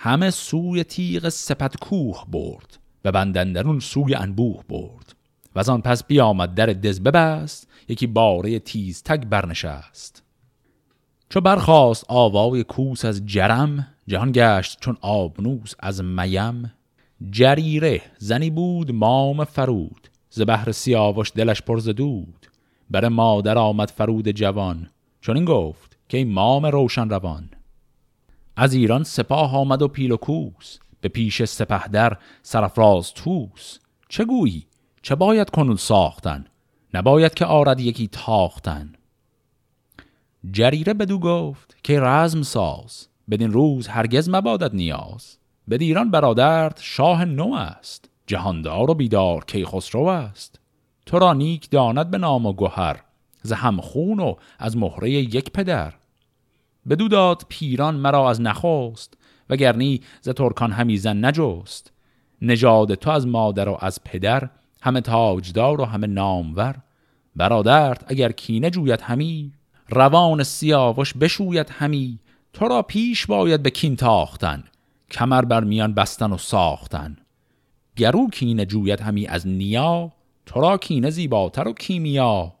همه 0.00 0.30
سوی 0.30 0.84
تیغ 0.84 1.28
سپت 1.28 1.76
کوه 1.76 2.24
برد 2.28 2.78
و 3.04 3.12
بندندرون 3.12 3.80
سوی 3.80 4.14
انبوه 4.14 4.64
برد. 4.68 5.14
و 5.54 5.58
از 5.58 5.68
آن 5.68 5.80
پس 5.80 6.04
بیامد 6.04 6.54
در 6.54 6.66
دز 6.66 7.00
ببست 7.00 7.68
یکی 7.88 8.06
باره 8.06 8.58
تیز 8.58 9.02
تگ 9.02 9.24
برنشست. 9.24 10.22
چو 11.30 11.40
برخواست 11.40 12.04
آوای 12.08 12.64
کوس 12.64 13.04
از 13.04 13.26
جرم 13.26 13.86
جهان 14.08 14.32
گشت 14.34 14.78
چون 14.80 14.96
آبنوس 15.00 15.72
از 15.78 16.04
میم. 16.04 16.72
جریره 17.30 18.02
زنی 18.18 18.50
بود 18.50 18.90
مام 18.90 19.44
فرود 19.44 20.08
ز 20.30 20.40
بهر 20.40 20.72
سیاوش 20.72 21.32
دلش 21.34 21.62
پر 21.62 21.76
دود. 21.76 22.46
بر 22.90 23.08
مادر 23.08 23.58
آمد 23.58 23.90
فرود 23.90 24.28
جوان 24.28 24.90
چون 25.20 25.36
این 25.36 25.44
گفت 25.44 25.98
که 26.08 26.24
مام 26.24 26.66
روشن 26.66 27.08
روان. 27.08 27.50
از 28.60 28.74
ایران 28.74 29.04
سپاه 29.04 29.56
آمد 29.56 29.82
و 29.82 29.88
پیل 29.88 30.12
و 30.12 30.16
کوس 30.16 30.78
به 31.00 31.08
پیش 31.08 31.44
سپه 31.44 31.88
در 31.88 32.16
سرفراز 32.42 33.12
توس 33.14 33.78
چه 34.08 34.24
گویی؟ 34.24 34.66
چه 35.02 35.14
باید 35.14 35.50
کنون 35.50 35.76
ساختن؟ 35.76 36.44
نباید 36.94 37.34
که 37.34 37.44
آرد 37.44 37.80
یکی 37.80 38.08
تاختن. 38.08 38.92
جریره 40.50 40.94
بدو 40.94 41.18
گفت 41.18 41.76
که 41.82 42.00
رزم 42.00 42.42
ساز 42.42 43.08
بدین 43.30 43.52
روز 43.52 43.88
هرگز 43.88 44.28
مبادت 44.28 44.74
نیاز. 44.74 45.36
به 45.68 45.76
ایران 45.80 46.10
برادرت 46.10 46.78
شاه 46.82 47.24
نو 47.24 47.54
است 47.54 48.10
جهاندار 48.26 48.90
و 48.90 48.94
بیدار 48.94 49.44
کی 49.44 49.64
خسرو 49.64 50.06
است. 50.06 50.60
تو 51.06 51.18
را 51.18 51.32
نیک 51.32 51.70
داند 51.70 52.10
به 52.10 52.18
نام 52.18 52.46
و 52.46 52.52
گوهر 52.52 53.02
ز 53.42 53.52
همخون 53.52 54.20
و 54.20 54.34
از 54.58 54.76
مهره 54.76 55.10
یک 55.10 55.50
پدر. 55.50 55.94
بدو 56.88 57.08
داد 57.08 57.42
پیران 57.48 57.94
مرا 57.94 58.30
از 58.30 58.40
نخواست 58.40 59.14
وگرنی 59.50 60.00
ز 60.20 60.28
ترکان 60.28 60.72
همی 60.72 60.96
زن 60.96 61.24
نجست. 61.24 61.92
نژاد 62.42 62.94
تو 62.94 63.10
از 63.10 63.26
مادر 63.26 63.68
و 63.68 63.78
از 63.80 64.04
پدر 64.04 64.50
همه 64.82 65.00
تاجدار 65.00 65.80
و 65.80 65.84
همه 65.84 66.06
نامور. 66.06 66.74
برادرت 67.36 68.04
اگر 68.06 68.32
کینه 68.32 68.70
جوید 68.70 69.00
همی 69.00 69.52
روان 69.88 70.42
سیاوش 70.42 71.14
بشوید 71.14 71.70
همی. 71.70 72.18
تو 72.52 72.68
را 72.68 72.82
پیش 72.82 73.26
باید 73.26 73.62
به 73.62 73.70
کین 73.70 73.96
تاختن 73.96 74.64
کمر 75.10 75.44
بر 75.44 75.64
میان 75.64 75.94
بستن 75.94 76.32
و 76.32 76.38
ساختن. 76.38 77.16
گرو 77.96 78.30
کینه 78.30 78.66
جوید 78.66 79.00
همی 79.00 79.26
از 79.26 79.46
نیا 79.46 80.12
تو 80.46 80.60
را 80.60 80.78
کینه 80.78 81.10
زیباتر 81.10 81.68
و 81.68 81.72
کیمیا. 81.72 82.57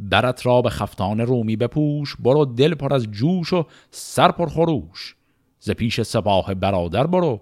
برت 0.00 0.46
را 0.46 0.62
به 0.62 0.70
خفتان 0.70 1.20
رومی 1.20 1.56
بپوش 1.56 2.16
برو 2.18 2.44
دل 2.44 2.74
پر 2.74 2.94
از 2.94 3.06
جوش 3.10 3.52
و 3.52 3.66
سر 3.90 4.32
پر 4.32 4.48
خروش. 4.48 5.16
ز 5.60 5.70
پیش 5.70 6.02
سپاه 6.02 6.54
برادر 6.54 7.06
برو 7.06 7.40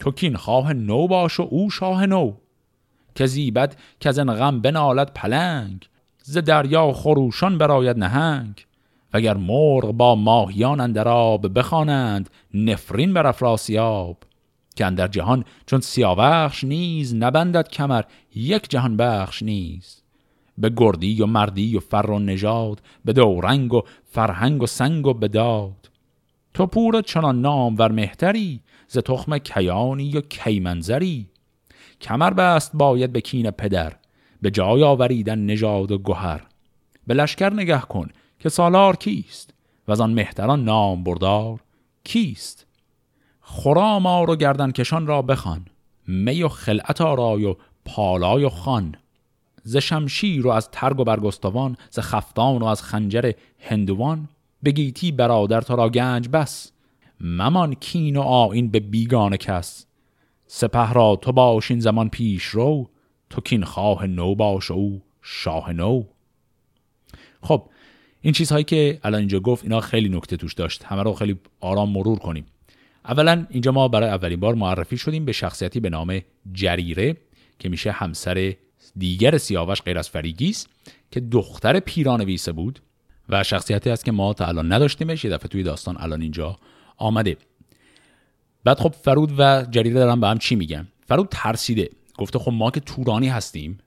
تو 0.00 0.10
کین 0.10 0.36
خواه 0.36 0.72
نو 0.72 1.08
باش 1.08 1.40
و 1.40 1.42
او 1.50 1.70
شاه 1.70 2.06
نو. 2.06 2.32
که 3.14 3.26
زیبد 3.26 3.76
که 4.00 4.08
از 4.08 4.18
غم 4.18 4.60
بنالد 4.60 5.12
پلنگ 5.14 5.88
ز 6.22 6.38
دریا 6.38 6.92
خروشان 6.92 7.58
براید 7.58 7.98
نهنگ. 7.98 8.66
وگر 9.14 9.36
مرغ 9.36 9.92
با 9.92 10.14
ماهیان 10.14 10.80
اندر 10.80 11.08
آب 11.08 11.58
بخوانند 11.58 12.30
نفرین 12.54 13.14
بر 13.14 13.26
افراسیاب. 13.26 14.16
که 14.76 14.86
اندر 14.86 15.08
جهان 15.08 15.44
چون 15.66 15.80
سیاوخش 15.80 16.64
نیز 16.64 17.14
نبندد 17.14 17.68
کمر 17.68 18.02
یک 18.34 18.70
جهان 18.70 18.96
بخش 18.96 19.42
نیز. 19.42 20.02
به 20.58 20.72
گردی 20.76 21.22
و 21.22 21.26
مردی 21.26 21.76
و 21.76 21.80
فر 21.80 22.10
و 22.10 22.18
نژاد 22.18 22.82
به 23.04 23.12
دورنگ 23.12 23.74
و 23.74 23.82
فرهنگ 24.04 24.62
و 24.62 24.66
سنگ 24.66 25.06
و 25.06 25.14
بداد 25.14 25.90
تو 26.54 26.66
پور 26.66 27.02
چنان 27.02 27.40
نام 27.40 27.78
ور 27.78 27.92
مهتری 27.92 28.60
ز 28.88 28.98
تخم 28.98 29.38
کیانی 29.38 30.16
و 30.16 30.20
کیمنزری 30.20 31.26
کمر 32.00 32.30
بست 32.30 32.70
باید 32.74 33.12
به 33.12 33.20
کین 33.20 33.50
پدر 33.50 33.92
به 34.42 34.50
جای 34.50 34.82
آوریدن 34.82 35.38
نژاد 35.38 35.92
و 35.92 35.98
گهر. 35.98 36.46
به 37.06 37.14
لشکر 37.14 37.52
نگه 37.52 37.80
کن 37.80 38.08
که 38.38 38.48
سالار 38.48 38.96
کیست 38.96 39.54
و 39.88 39.92
از 39.92 40.00
آن 40.00 40.12
مهتران 40.12 40.64
نام 40.64 41.04
بردار 41.04 41.60
کیست. 42.04 42.66
خرام 43.40 44.06
و 44.06 44.36
گردن 44.36 44.70
کشان 44.70 45.06
را 45.06 45.22
بخوان 45.22 45.66
می 46.06 46.42
و 46.42 46.48
خلعت 46.48 47.00
آرای 47.00 47.44
و 47.44 47.56
پالای 47.84 48.44
و 48.44 48.48
خان 48.48 48.94
ز 49.68 49.76
شمشیر 49.76 50.46
و 50.46 50.50
از 50.50 50.70
ترگ 50.70 51.00
و 51.00 51.04
برگستوان 51.04 51.76
ز 51.90 51.98
خفتان 51.98 52.62
و 52.62 52.64
از 52.64 52.82
خنجر 52.82 53.32
هندوان 53.58 54.28
بگیتی 54.64 55.12
برادر 55.12 55.60
تو 55.60 55.76
را 55.76 55.88
گنج 55.88 56.28
بس 56.28 56.72
ممان 57.20 57.74
کین 57.74 58.16
و 58.16 58.20
آین 58.20 58.70
به 58.70 58.80
بیگان 58.80 59.36
کس. 59.36 59.86
سپه 60.46 60.92
را 60.92 61.16
تو 61.16 61.32
باش 61.32 61.70
این 61.70 61.80
زمان 61.80 62.08
پیش 62.08 62.44
رو 62.44 62.90
تو 63.30 63.40
کین 63.40 63.64
خواه 63.64 64.06
نو 64.06 64.34
باش 64.34 64.70
او 64.70 65.02
شاه 65.22 65.72
نو. 65.72 66.02
خب 67.42 67.70
این 68.20 68.32
چیزهایی 68.32 68.64
که 68.64 69.00
الان 69.02 69.18
اینجا 69.18 69.40
گفت 69.40 69.64
اینا 69.64 69.80
خیلی 69.80 70.08
نکته 70.08 70.36
توش 70.36 70.54
داشت. 70.54 70.84
همه 70.84 71.02
رو 71.02 71.12
خیلی 71.12 71.36
آرام 71.60 71.90
مرور 71.90 72.18
کنیم. 72.18 72.46
اولا 73.04 73.46
اینجا 73.50 73.72
ما 73.72 73.88
برای 73.88 74.08
اولین 74.08 74.40
بار 74.40 74.54
معرفی 74.54 74.96
شدیم 74.96 75.24
به 75.24 75.32
شخصیتی 75.32 75.80
به 75.80 75.90
نام 75.90 76.20
جریره 76.52 77.16
که 77.58 77.68
میشه 77.68 77.90
همسر 77.90 78.54
دیگر 78.96 79.38
سیاوش 79.38 79.82
غیر 79.82 79.98
از 79.98 80.08
فریگیس 80.08 80.66
که 81.10 81.20
دختر 81.20 81.80
پیران 81.80 82.24
ویسه 82.24 82.52
بود 82.52 82.80
و 83.28 83.44
شخصیتی 83.44 83.90
است 83.90 84.04
که 84.04 84.12
ما 84.12 84.32
تا 84.32 84.46
الان 84.46 84.72
نداشتیمش. 84.72 85.24
یه 85.24 85.30
دفعه 85.30 85.48
توی 85.48 85.62
داستان 85.62 85.96
الان 85.98 86.22
اینجا 86.22 86.58
آمده. 86.96 87.36
بعد 88.64 88.78
خب 88.78 88.94
فرود 89.02 89.32
و 89.38 89.66
جریره 89.70 89.94
دارن 89.94 90.20
به 90.20 90.28
هم 90.28 90.38
چی 90.38 90.56
میگن؟ 90.56 90.88
فرود 91.08 91.28
ترسیده. 91.30 91.90
گفته 92.18 92.38
خب 92.38 92.52
ما 92.52 92.70
که 92.70 92.80
تورانی 92.80 93.28
هستیم. 93.28 93.78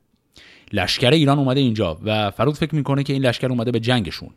لشکر 0.74 1.10
ایران 1.10 1.40
اومده 1.40 1.60
اینجا 1.60 2.00
و 2.04 2.32
فرود 2.32 2.56
فکر 2.56 2.76
می‌کنه 2.76 3.04
که 3.04 3.14
این 3.14 3.26
لشکر 3.26 3.48
اومده 3.48 3.72
به 3.72 3.80
جنگشون. 3.80 4.30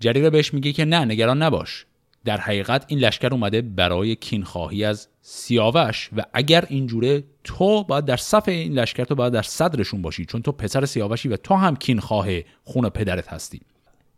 جریره 0.00 0.30
بهش 0.30 0.54
میگه 0.54 0.72
که 0.72 0.84
نه 0.84 1.04
نگران 1.04 1.42
نباش. 1.42 1.86
در 2.24 2.40
حقیقت 2.40 2.84
این 2.88 2.98
لشکر 2.98 3.28
اومده 3.32 3.62
برای 3.62 4.16
کینخواهی 4.16 4.84
از 4.84 5.08
سیاوش 5.20 6.10
و 6.16 6.22
اگر 6.32 6.64
اینجوره 6.68 7.24
تو 7.44 7.84
باید 7.84 8.04
در 8.04 8.16
صف 8.16 8.48
این 8.48 8.72
لشکر 8.72 9.04
تو 9.04 9.14
باید 9.14 9.32
در 9.32 9.42
صدرشون 9.42 10.02
باشی 10.02 10.24
چون 10.24 10.42
تو 10.42 10.52
پسر 10.52 10.84
سیاوشی 10.84 11.28
و 11.28 11.36
تو 11.36 11.54
هم 11.54 11.76
کینخواه 11.76 12.26
خون 12.64 12.88
پدرت 12.88 13.28
هستی. 13.28 13.60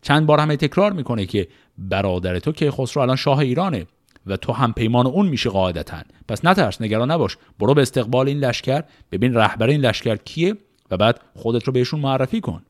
چند 0.03 0.27
بار 0.27 0.41
همه 0.41 0.57
تکرار 0.57 0.93
می‌کنه 0.93 1.27
که 1.27 1.49
برادر 1.79 2.39
تو 2.39 2.53
که 2.53 2.71
خسرو 2.71 3.03
الان 3.03 3.17
شاه 3.17 3.39
ایرانه 3.39 3.87
و 4.27 4.37
تو 4.37 4.53
هم 4.53 4.73
پیمان 4.73 5.07
اون 5.07 5.29
میشه 5.29 5.51
قاعدتا. 5.51 6.03
پس 6.29 6.45
نترس 6.45 6.81
نگران 6.81 7.11
نباش. 7.11 7.37
برو 7.59 7.75
به 7.75 7.83
استقبال 7.83 8.29
این 8.29 8.39
لشکر 8.39 8.85
ببین 9.13 9.35
رهبر 9.35 9.67
این 9.67 9.81
لشکر 9.81 10.17
کیه 10.17 10.57
و 10.91 10.97
بعد 10.97 11.21
خودت 11.35 11.65
رو 11.65 11.73
بهشون 11.73 12.01
معرفی 12.01 12.41
کن. 12.41 12.63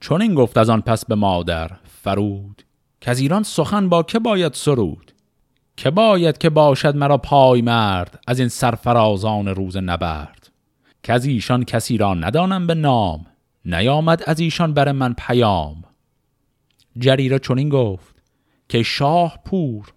چون 0.00 0.22
این 0.22 0.34
گفت 0.34 0.58
از 0.58 0.70
آن 0.70 0.80
پس 0.80 1.04
به 1.04 1.14
مادر 1.14 1.70
فرود. 2.02 2.63
که 3.04 3.10
از 3.10 3.20
ایران 3.20 3.42
سخن 3.42 3.88
با 3.88 4.02
که 4.02 4.18
باید 4.18 4.52
سرود؟ 4.52 5.12
که 5.76 5.90
باید 5.90 6.38
که 6.38 6.50
باشد 6.50 6.96
مرا 6.96 7.18
پای 7.18 7.62
مرد 7.62 8.20
از 8.26 8.38
این 8.38 8.48
سرفرازان 8.48 9.48
روز 9.48 9.76
نبرد؟ 9.76 10.50
که 11.02 11.12
از 11.12 11.24
ایشان 11.24 11.64
کسی 11.64 11.96
را 11.96 12.14
ندانم 12.14 12.66
به 12.66 12.74
نام 12.74 13.26
نیامد 13.64 14.22
از 14.26 14.40
ایشان 14.40 14.74
بر 14.74 14.92
من 14.92 15.14
پیام؟ 15.18 15.84
جریره 16.98 17.38
چنین 17.38 17.68
گفت 17.68 18.14
که 18.68 18.82
شاه 18.82 19.38
پور 19.44 19.92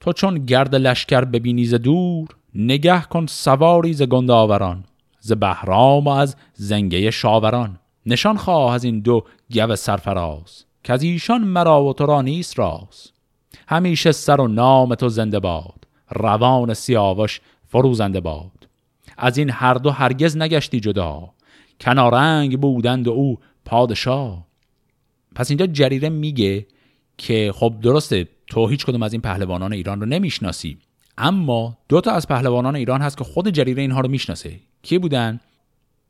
تو 0.00 0.12
چون 0.12 0.46
گرد 0.46 0.74
لشکر 0.74 1.24
ببینی 1.24 1.64
ز 1.64 1.74
دور 1.74 2.28
نگه 2.54 3.02
کن 3.02 3.26
سواری 3.26 3.92
ز 3.92 4.02
گنداوران 4.02 4.84
ز 5.20 5.32
بهرام 5.32 6.04
و 6.04 6.08
از 6.08 6.36
زنگه 6.54 7.10
شاوران. 7.10 7.78
نشان 8.06 8.36
خواه 8.36 8.74
از 8.74 8.84
این 8.84 9.00
دو 9.00 9.24
گو 9.54 9.76
سرفراز. 9.76 10.64
که 10.84 10.92
از 10.92 11.02
ایشان 11.02 11.40
مرا 11.40 11.84
و 11.84 11.92
تو 11.92 12.06
را 12.06 12.22
نیست 12.22 12.58
راز. 12.58 13.10
همیشه 13.68 14.12
سر 14.12 14.40
و 14.40 14.48
نام 14.48 14.94
تو 14.94 15.08
زنده 15.08 15.40
باد. 15.40 15.86
روان 16.10 16.74
سیاوش 16.74 17.40
فروزنده 17.68 18.20
باد. 18.20 18.68
از 19.18 19.38
این 19.38 19.50
هر 19.50 19.74
دو 19.74 19.90
هرگز 19.90 20.36
نگشتی 20.36 20.80
جدا. 20.80 21.30
کنارنگ 21.80 22.60
بودند 22.60 23.08
و 23.08 23.10
او 23.10 23.38
پادشاه. 23.64 24.46
پس 25.34 25.50
اینجا 25.50 25.66
جریره 25.66 26.08
میگه 26.08 26.66
که 27.18 27.52
خب 27.54 27.74
درسته 27.82 28.28
تو 28.46 28.66
هیچ 28.68 28.86
کدوم 28.86 29.02
از 29.02 29.12
این 29.12 29.22
پهلوانان 29.22 29.72
ایران 29.72 30.00
رو 30.00 30.06
نمی‌شناسی. 30.06 30.78
اما 31.18 31.78
دو 31.88 32.00
تا 32.00 32.10
از 32.10 32.28
پهلوانان 32.28 32.76
ایران 32.76 33.00
هست 33.02 33.18
که 33.18 33.24
خود 33.24 33.50
جریره 33.50 33.82
اینها 33.82 34.00
رو 34.00 34.08
می‌شناسه. 34.08 34.60
کی 34.82 34.98
بودن؟ 34.98 35.40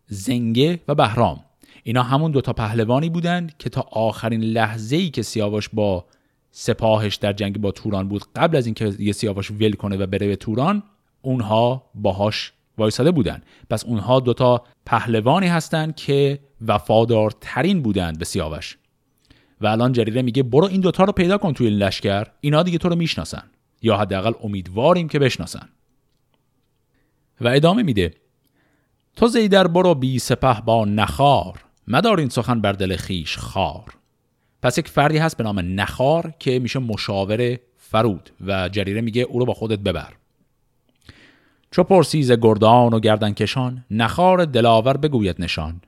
زنگه 0.07 0.81
و 0.88 0.95
بهرام. 0.95 1.41
اینا 1.83 2.03
همون 2.03 2.31
دو 2.31 2.41
تا 2.41 2.53
پهلوانی 2.53 3.09
بودند 3.09 3.59
که 3.59 3.71
تا 3.71 3.81
آخرین 3.81 4.41
لحظه 4.41 4.97
ای 4.97 5.11
که 5.11 5.23
سیاوش 5.23 5.69
با 5.69 6.05
سپاهش 6.51 7.17
در 7.17 7.33
جنگ 7.33 7.59
با 7.61 7.71
توران 7.71 8.09
بود 8.09 8.23
قبل 8.37 8.57
از 8.57 8.67
اینکه 8.67 8.95
یه 8.99 9.12
سیاوش 9.12 9.51
ول 9.51 9.73
کنه 9.73 9.97
و 9.97 10.07
بره 10.07 10.27
به 10.27 10.37
توران 10.37 10.83
اونها 11.23 11.91
باهاش 11.95 12.53
وایساده 12.79 13.11
بودن 13.11 13.43
پس 13.71 13.85
اونها 13.85 14.21
دوتا 14.21 14.65
پهلوانی 14.87 15.47
هستند 15.47 15.97
که 15.97 16.39
وفادارترین 16.67 17.83
بودند 17.83 18.19
به 18.19 18.25
سیاوش. 18.25 18.79
و 19.61 19.67
الان 19.67 19.93
جریره 19.93 20.23
میگه 20.23 20.43
برو 20.43 20.65
این 20.65 20.81
دوتا 20.81 21.05
رو 21.05 21.12
پیدا 21.12 21.39
کن 21.39 21.53
توی 21.53 21.67
این 21.67 21.79
لشکر 21.79 22.27
اینا 22.41 22.62
دیگه 22.62 22.79
تو 22.79 22.89
رو 22.89 22.97
می‌شناسن. 22.97 23.43
یا 23.83 23.97
حداقل 23.97 24.33
امیدواریم 24.43 25.09
که 25.09 25.19
بشناسن. 25.19 25.69
و 27.41 27.49
ادامه 27.49 27.83
میده. 27.83 28.15
تو 29.17 29.27
زیدر 29.29 29.67
برو 29.67 29.95
بی 29.95 30.19
سپه 30.19 30.61
با 30.61 30.85
نخار. 30.85 31.65
مدار 31.89 32.19
این 32.19 32.29
سخن 32.29 32.61
بر 32.61 32.73
دل 32.73 32.97
خیش 32.97 33.39
خار. 33.39 33.95
پس 34.62 34.79
یک 34.79 34.89
فردی 34.89 35.19
هست 35.19 35.37
به 35.37 35.45
نام 35.45 35.81
نخار 35.81 36.35
که 36.39 36.59
میشه 36.59 36.79
مشاور 36.79 37.59
فرود 37.77 38.31
و 38.47 38.69
جریره 38.69 39.01
میگه 39.01 39.23
او 39.23 39.39
رو 39.39 39.45
با 39.45 39.55
خودت 39.55 39.79
ببر. 39.79 40.12
چو 41.71 41.83
پرسیز 41.83 42.33
گردان 42.33 42.95
و 42.95 43.01
گردن 43.01 43.33
کشان 43.33 43.85
نخار 43.91 44.45
دلاور 44.45 44.97
بگوید 44.97 45.37
نشان. 45.39 45.81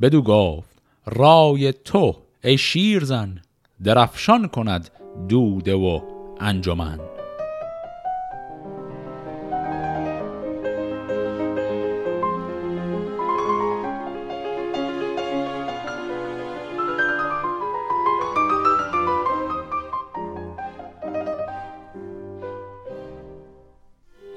بدو 0.00 0.22
گفت 0.22 0.78
رای 1.06 1.72
تو 1.72 2.16
ای 2.44 2.58
شیرزن 2.58 3.40
درفشان 3.84 4.48
کند 4.48 4.90
دوده 5.28 5.74
و 5.74 6.00
انجمن. 6.40 7.17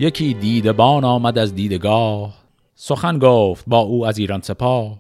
یکی 0.02 0.34
دیدبان 0.34 1.04
آمد 1.04 1.38
از 1.38 1.56
دیدگاه. 1.56 2.34
سخن 2.76 3.20
گفت 3.20 3.64
با 3.68 3.78
او 3.78 4.08
از 4.08 4.18
ایران 4.18 4.42
سپاه 4.42 5.00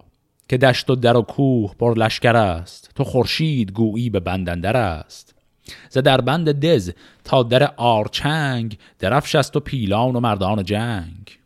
که 0.50 0.58
دشت 0.58 0.90
و 0.90 0.96
در 0.96 1.18
و 1.18 1.22
کوه 1.22 1.76
پر 1.80 1.98
لشکر 1.98 2.36
است. 2.36 2.92
تو 2.96 3.04
خورشید 3.04 3.72
گویی 3.72 4.10
به 4.10 4.20
بندندر 4.20 4.78
است. 4.78 5.36
ز 5.90 5.98
در 5.98 6.22
بند 6.22 6.52
دز 6.52 6.92
تا 7.24 7.44
در 7.44 7.74
آرچنگ 7.78 8.78
درفش 9.00 9.36
است 9.36 9.56
و 9.56 9.60
پیلان 9.60 10.16
و 10.16 10.20
مردان 10.20 10.64
جنگ. 10.64 11.40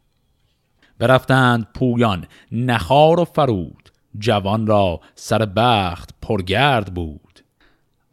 برفتند 1.00 1.68
پویان 1.76 2.28
نخار 2.52 3.20
و 3.20 3.26
فرود 3.26 3.90
جوان 4.20 4.68
را 4.68 5.00
سر 5.16 5.46
بخت 5.46 6.10
پرگرد 6.22 6.94
بود. 6.94 7.40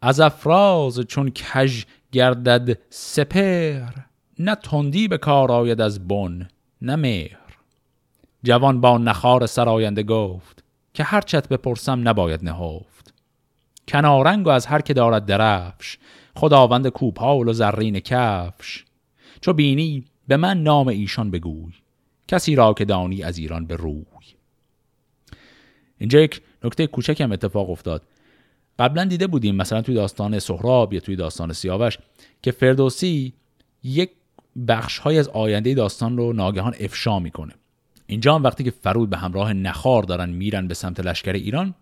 از 0.01 0.19
افراز 0.19 0.99
چون 0.99 1.31
کژ 1.31 1.83
گردد 2.11 2.77
سپر 2.89 4.12
نه 4.39 4.55
تندی 4.55 5.07
به 5.07 5.17
کار 5.17 5.51
آید 5.51 5.81
از 5.81 6.07
بن 6.07 6.47
نه 6.81 6.95
مهر. 6.95 7.37
جوان 8.43 8.81
با 8.81 8.97
نخار 8.97 9.45
سراینده 9.45 10.03
گفت 10.03 10.63
که 10.93 11.03
هر 11.03 11.21
چت 11.21 11.47
بپرسم 11.49 12.07
نباید 12.07 12.43
نهفت. 12.43 13.13
کنارنگ 13.87 14.47
و 14.47 14.49
از 14.49 14.65
هر 14.65 14.81
که 14.81 14.93
دارد 14.93 15.25
درفش 15.25 15.97
خداوند 16.35 16.87
کوپال 16.87 17.47
و 17.47 17.53
زرین 17.53 17.99
کفش. 17.99 18.85
چو 19.41 19.53
بینی 19.53 20.05
به 20.27 20.37
من 20.37 20.63
نام 20.63 20.87
ایشان 20.87 21.31
بگوی 21.31 21.73
کسی 22.27 22.55
را 22.55 22.73
که 22.73 22.85
دانی 22.85 23.23
از 23.23 23.37
ایران 23.37 23.65
به 23.65 23.75
روی. 23.75 24.05
اینجا 25.97 26.19
یک 26.19 26.41
نکته 26.63 26.87
کوچک 26.87 27.21
هم 27.21 27.31
اتفاق 27.31 27.69
افتاد. 27.69 28.03
قبلا 28.79 29.05
دیده 29.05 29.27
بودیم 29.27 29.55
مثلا 29.55 29.81
توی 29.81 29.95
داستان 29.95 30.39
سهراب 30.39 30.93
یا 30.93 30.99
توی 30.99 31.15
داستان 31.15 31.53
سیاوش 31.53 31.97
که 32.41 32.51
فردوسی 32.51 33.33
یک 33.83 34.11
بخش 34.67 35.07
از 35.07 35.27
آینده 35.27 35.73
داستان 35.73 36.17
رو 36.17 36.33
ناگهان 36.33 36.73
افشا 36.79 37.19
می‌کنه. 37.19 37.53
اینجا 38.07 38.35
هم 38.35 38.43
وقتی 38.43 38.63
که 38.63 38.71
فرود 38.71 39.09
به 39.09 39.17
همراه 39.17 39.53
نخار 39.53 40.03
دارن 40.03 40.29
میرن 40.29 40.67
به 40.67 40.73
سمت 40.73 40.99
لشکر 40.99 41.33
ایران 41.33 41.75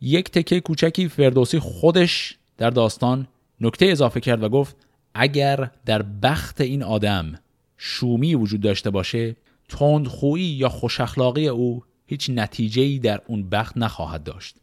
یک 0.00 0.30
تکه 0.30 0.60
کوچکی 0.60 1.08
فردوسی 1.08 1.58
خودش 1.58 2.38
در 2.56 2.70
داستان 2.70 3.28
نکته 3.60 3.86
اضافه 3.86 4.20
کرد 4.20 4.42
و 4.42 4.48
گفت 4.48 4.76
اگر 5.14 5.70
در 5.86 6.02
بخت 6.02 6.60
این 6.60 6.82
آدم 6.82 7.34
شومی 7.76 8.34
وجود 8.34 8.60
داشته 8.60 8.90
باشه 8.90 9.36
تندخویی 9.68 10.44
یا 10.44 10.68
خوش 10.68 11.00
اخلاقی 11.00 11.48
او 11.48 11.82
هیچ 12.06 12.30
نتیجه‌ای 12.34 12.98
در 12.98 13.20
اون 13.26 13.48
بخت 13.48 13.76
نخواهد 13.76 14.24
داشت. 14.24 14.56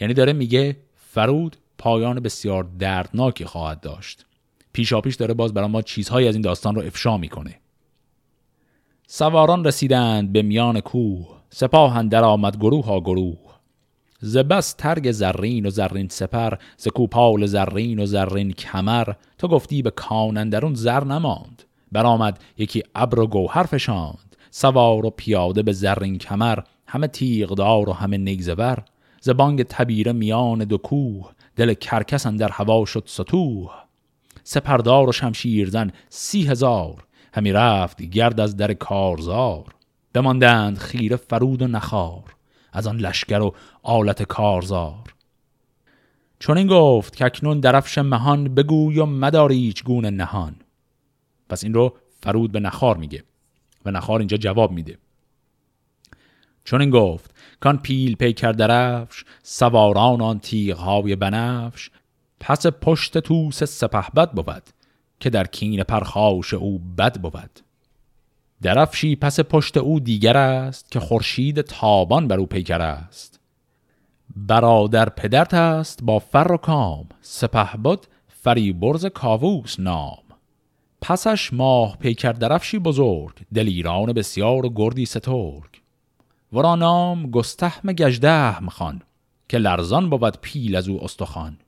یعنی 0.00 0.14
داره 0.14 0.32
میگه 0.32 0.76
فرود 0.94 1.56
پایان 1.78 2.20
بسیار 2.20 2.68
دردناکی 2.78 3.44
خواهد 3.44 3.80
داشت. 3.80 4.26
پیشاپیش 4.74 5.14
داره 5.14 5.34
باز 5.34 5.54
برای 5.54 5.68
ما 5.68 5.82
چیزهایی 5.82 6.28
از 6.28 6.34
این 6.34 6.42
داستان 6.42 6.74
رو 6.74 6.82
افشا 6.82 7.16
می‌کنه. 7.16 7.58
سواران 9.06 9.64
رسیدند 9.64 10.32
به 10.32 10.42
میان 10.42 10.80
کوه. 10.80 11.26
سپاه 11.50 12.02
در 12.02 12.24
آمد 12.24 12.56
گروه 12.56 12.84
ها 12.84 13.00
گروه. 13.00 13.38
ز 14.20 14.38
ترگ 14.78 15.12
زرین 15.12 15.66
و 15.66 15.70
زرین 15.70 16.08
سپر 16.08 16.54
ز 16.76 16.88
کوپال 16.88 17.46
زرین 17.46 17.98
و 17.98 18.06
زرین 18.06 18.52
کمر. 18.52 19.12
تو 19.38 19.48
گفتی 19.48 19.82
به 19.82 19.90
کانندرون 19.90 20.74
زر 20.74 21.04
نماند. 21.04 21.62
برآمد 21.92 22.38
یکی 22.58 22.82
ابر 22.94 23.20
و 23.20 23.26
گوهر 23.26 23.62
فشاند. 23.62 24.36
سوار 24.50 25.06
و 25.06 25.10
پیاده 25.10 25.62
به 25.62 25.72
زرین 25.72 26.18
کمر. 26.18 26.58
همه 26.86 27.06
تیغدار 27.06 27.88
و 27.88 27.92
همه 27.92 28.16
نیزور 28.16 28.82
ز 29.20 29.30
بانگ 29.30 29.62
تبیره 29.62 30.12
میان 30.12 30.58
دو 30.58 30.78
کوه. 30.78 31.30
دل 31.56 31.74
کرکس 31.74 32.26
در 32.26 32.50
هوا 32.52 32.84
شد 32.84 33.02
ستوه. 33.06 33.83
سپردار 34.44 35.08
و 35.08 35.12
شمشیرزن 35.12 35.90
سی 36.08 36.46
هزار 36.46 37.04
همی 37.34 37.52
رفت 37.52 38.02
گرد 38.02 38.40
از 38.40 38.56
در 38.56 38.74
کارزار. 38.74 39.64
بماندند 40.12 40.78
خیره 40.78 41.16
فرود 41.16 41.62
و 41.62 41.66
نخار 41.66 42.34
از 42.72 42.86
آن 42.86 42.96
لشکر 42.96 43.40
و 43.40 43.54
آلت 43.82 44.22
کارزار. 44.22 45.14
چون 46.38 46.58
این 46.58 46.66
گفت 46.66 47.16
که 47.16 47.24
اکنون 47.24 47.60
درفش 47.60 47.98
مهان 47.98 48.54
بگوی 48.54 48.98
و 48.98 49.06
مداری 49.06 49.74
گونه 49.84 50.10
نهان. 50.10 50.56
پس 51.48 51.64
این 51.64 51.74
رو 51.74 51.94
فرود 52.20 52.52
به 52.52 52.60
تخوار 52.60 52.96
میگه 52.96 53.24
و 53.84 53.90
تخوار 53.90 54.18
اینجا 54.18 54.36
جواب 54.36 54.72
میده. 54.72 54.98
چنین 56.64 56.90
گفت 56.90 57.34
کان 57.60 57.78
پیل 57.78 58.16
پیکر 58.16 58.52
درفش 58.52 59.24
سواران 59.42 60.20
آن 60.20 60.38
تیغ 60.38 60.76
های 60.76 61.16
بنفش 61.16 61.90
پس 62.40 62.66
پشت 62.66 63.18
توس 63.18 63.64
سپه 63.64 64.10
بد 64.16 64.30
بود 64.30 64.62
که 65.20 65.30
در 65.30 65.46
کین 65.46 65.82
پرخاش 65.82 66.54
او 66.54 66.78
بد 66.78 67.20
بود. 67.20 67.60
درفشی 68.62 69.16
پس 69.16 69.40
پشت 69.40 69.76
او 69.76 70.00
دیگر 70.00 70.36
است 70.36 70.90
که 70.90 71.00
خورشید 71.00 71.60
تابان 71.60 72.28
بر 72.28 72.38
او 72.38 72.46
پیکر 72.46 72.82
است. 72.82 73.40
برادر 74.36 75.08
پدرت 75.08 75.54
است 75.54 76.00
با 76.02 76.18
فر 76.18 76.52
و 76.52 76.56
کام 76.56 77.06
سپه 77.20 77.76
بود 77.76 78.06
فریبرز 78.28 79.06
کاووس 79.06 79.80
نام. 79.80 80.18
پسش 81.00 81.52
ماه 81.52 81.96
پیکر 81.96 82.32
درفشی 82.32 82.78
بزرگ 82.78 83.34
دلیران 83.54 84.12
بسیار 84.12 84.66
و 84.66 84.70
گردی 84.74 85.06
سترگ. 85.06 85.82
ورا 86.52 86.74
نام 86.74 87.30
گستهم 87.30 87.92
گجده 87.92 88.52
خان 88.52 89.02
که 89.48 89.58
لرزان 89.58 90.10
بود 90.10 90.38
پیل 90.40 90.76
از 90.76 90.88
او 90.88 91.04
استخوان. 91.04 91.58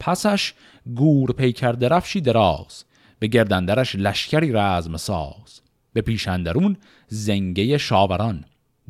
پسش 0.00 0.54
گور 0.94 1.32
پیکر 1.32 1.72
درفشی 1.72 2.20
دراز 2.20 2.84
به 3.18 3.26
گردندرش 3.26 3.94
لشکری 3.94 4.52
رزم 4.52 4.96
ساز. 4.96 5.60
به 5.92 6.00
پیشندرون 6.00 6.76
زنگه 7.08 7.78
شاوران 7.78 8.44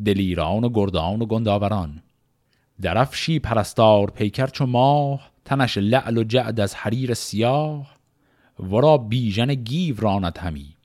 دلیران 0.05 0.65
و 0.65 0.69
گردان 0.75 1.23
و 1.23 1.27
گنداوران. 1.27 2.03
درفشی 2.81 3.39
پرستار 3.39 4.11
پیکر 4.11 4.47
چو 4.47 4.67
ماه 4.67 5.31
تنش 5.45 5.79
لعل 5.79 6.19
و 6.19 6.25
جعد 6.25 6.61
از 6.61 6.75
حریر 6.75 7.15
سیاه. 7.15 7.95
ورا 8.61 8.99
بیژن 8.99 9.55
گیو 9.55 9.97
راند 10.01 10.39
همی 10.39 10.77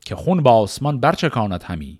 که 0.00 0.16
خون 0.16 0.42
با 0.42 0.52
آسمان 0.52 1.00
برچکاند 1.00 1.62
همی. 1.62 1.98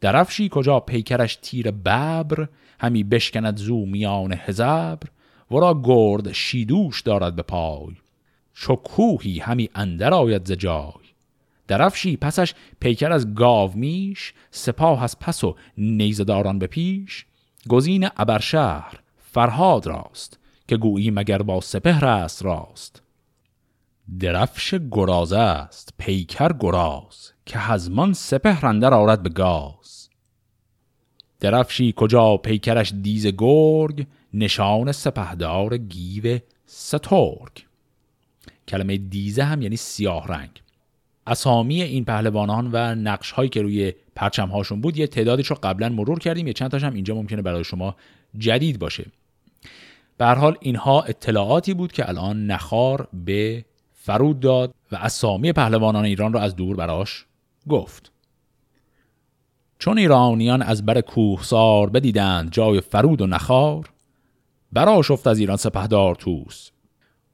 درفشی 0.00 0.48
کجا 0.52 0.80
پیکرش 0.80 1.36
تیر 1.36 1.70
ببر 1.70 2.48
همی 2.80 3.04
بشکند 3.04 3.56
زو 3.56 3.86
میان 3.86 4.32
هژبر. 4.32 4.98
ورا 5.50 5.80
گرد 5.84 6.32
شیدوش 6.32 7.00
دارد 7.00 7.36
به 7.36 7.42
پای. 7.42 7.94
چو 8.54 8.76
کوهی 8.76 9.38
همی 9.38 9.70
اندر 9.74 10.14
آید 10.14 10.46
ز 10.46 10.52
جای. 10.52 11.08
درفشی 11.68 12.16
پسش 12.16 12.54
پیکر 12.80 13.12
از 13.12 13.34
گاو 13.34 13.72
میش 13.74 14.34
سپاه 14.50 15.02
از 15.02 15.18
پس 15.18 15.44
و 15.44 15.56
نیزه 15.78 16.24
داران 16.24 16.58
به 16.58 16.66
پیش. 16.66 17.26
گزین 17.68 18.08
ابرشهر 18.16 19.00
فرهاد 19.16 19.86
راست 19.86 20.38
که 20.68 20.76
گویی 20.76 21.10
مگر 21.10 21.42
با 21.42 21.60
سپهر 21.60 22.04
است 22.04 22.44
راست. 22.44 23.02
درفش 24.20 24.74
گرازه 24.90 25.38
است 25.38 25.94
پیکر 25.98 26.52
گراز 26.60 27.32
که 27.46 27.58
هزمان 27.58 28.12
سپهر 28.12 28.66
اندر 28.66 28.94
آرد 28.94 29.22
به 29.22 29.28
گاز. 29.28 30.08
درفشی 31.40 31.94
کجا 31.96 32.36
پیکرش 32.36 32.92
دیز 33.02 33.26
گرگ 33.26 34.06
نشان 34.34 34.92
سپهدار 34.92 35.76
گیو 35.76 36.38
سترگ. 36.66 37.64
کلمه 38.68 38.96
دیزه 38.96 39.44
هم 39.44 39.62
یعنی 39.62 39.76
سیاه 39.76 40.26
رنگ. 40.26 40.50
اسامی 41.26 41.82
این 41.82 42.04
پهلوانان 42.04 42.70
و 42.72 42.94
نقش 42.94 43.30
هایی 43.30 43.48
که 43.48 43.62
روی 43.62 43.92
پرچم 44.14 44.48
هاشون 44.48 44.80
بود 44.80 44.96
یه 44.96 45.06
تعدادش 45.06 45.46
رو 45.46 45.56
قبلا 45.62 45.88
مرور 45.88 46.18
کردیم. 46.18 46.46
یه 46.46 46.52
چند 46.52 46.70
تاش 46.70 46.84
هم 46.84 46.94
اینجا 46.94 47.14
ممکنه 47.14 47.42
برای 47.42 47.64
شما 47.64 47.96
جدید 48.38 48.78
باشه. 48.78 49.06
به 50.18 50.26
حال 50.26 50.56
اینها 50.60 51.02
اطلاعاتی 51.02 51.74
بود 51.74 51.92
که 51.92 52.08
الان 52.08 52.46
نخار 52.46 53.08
به 53.12 53.64
فرود 53.94 54.40
داد 54.40 54.74
و 54.92 54.96
اسامی 54.96 55.52
پهلوانان 55.52 56.04
ایران 56.04 56.32
را 56.32 56.40
از 56.40 56.56
دور 56.56 56.76
براش 56.76 57.24
گفت. 57.68 58.12
چون 59.78 59.98
ایرانیان 59.98 60.62
از 60.62 60.86
بر 60.86 61.00
کوهسار 61.00 61.90
بدیدند 61.90 62.52
جای 62.52 62.80
فرود 62.80 63.20
و 63.20 63.26
نخار 63.26 63.90
برا 64.72 65.02
شفت 65.02 65.26
از 65.26 65.38
ایران 65.38 65.56
سپهدار 65.56 66.14
توس 66.14 66.70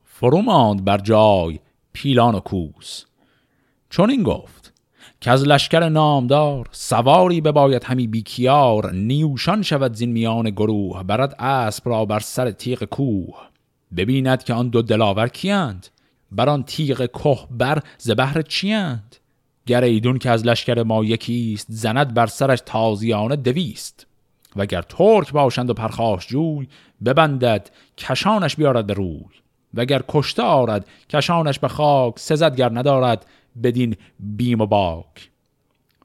فرو 0.04 0.42
ماند 0.42 0.84
بر 0.84 0.98
جای 0.98 1.58
پیلان 1.92 2.34
و 2.34 2.40
کوس. 2.40 3.04
چون 3.90 4.10
این 4.10 4.22
گفت 4.22 4.72
که 5.20 5.30
از 5.30 5.42
لشکر 5.42 5.88
نامدار 5.88 6.68
سواری 6.70 7.40
بباید 7.40 7.84
همی 7.84 8.06
بیکیار 8.06 8.92
نیوشان 8.92 9.62
شود 9.62 9.94
زین 9.94 10.12
میان 10.12 10.50
گروه 10.50 11.02
برد 11.02 11.34
اسب 11.38 11.88
را 11.88 12.04
بر 12.04 12.20
سر 12.20 12.50
تیغ 12.50 12.84
کوه. 12.84 13.34
ببیند 13.96 14.42
که 14.42 14.54
آن 14.54 14.68
دو 14.68 14.82
دلاور 14.82 15.28
کیند 15.28 15.86
بر 16.32 16.48
آن 16.48 16.62
تیغ 16.62 17.06
که 17.22 17.38
بر 17.50 17.82
زبهر 17.98 18.42
چیند 18.42 19.16
گر 19.66 19.82
ایدون 19.82 20.18
که 20.18 20.30
از 20.30 20.46
لشکر 20.46 20.82
ما 20.82 21.04
یکیست 21.04 21.66
زند 21.70 22.14
بر 22.14 22.26
سرش 22.26 22.58
تازیانه 22.66 23.36
دویست. 23.36 24.06
وگر 24.56 24.82
ترک 24.82 25.32
باشند 25.32 25.70
و 25.70 25.74
پرخاش 25.74 26.26
جوی 26.26 26.68
ببندد 27.04 27.70
کشانش 27.98 28.56
بیارد 28.56 28.86
به 28.86 28.94
روی. 28.94 29.24
وگر 29.74 30.02
کشته 30.08 30.42
آرد 30.42 30.86
کشانش 31.10 31.58
به 31.58 31.68
خاک 31.68 32.18
سزدگر 32.18 32.78
ندارد 32.78 33.26
بدین 33.62 33.96
بیم 34.20 34.60
و 34.60 34.66
باک. 34.66 35.30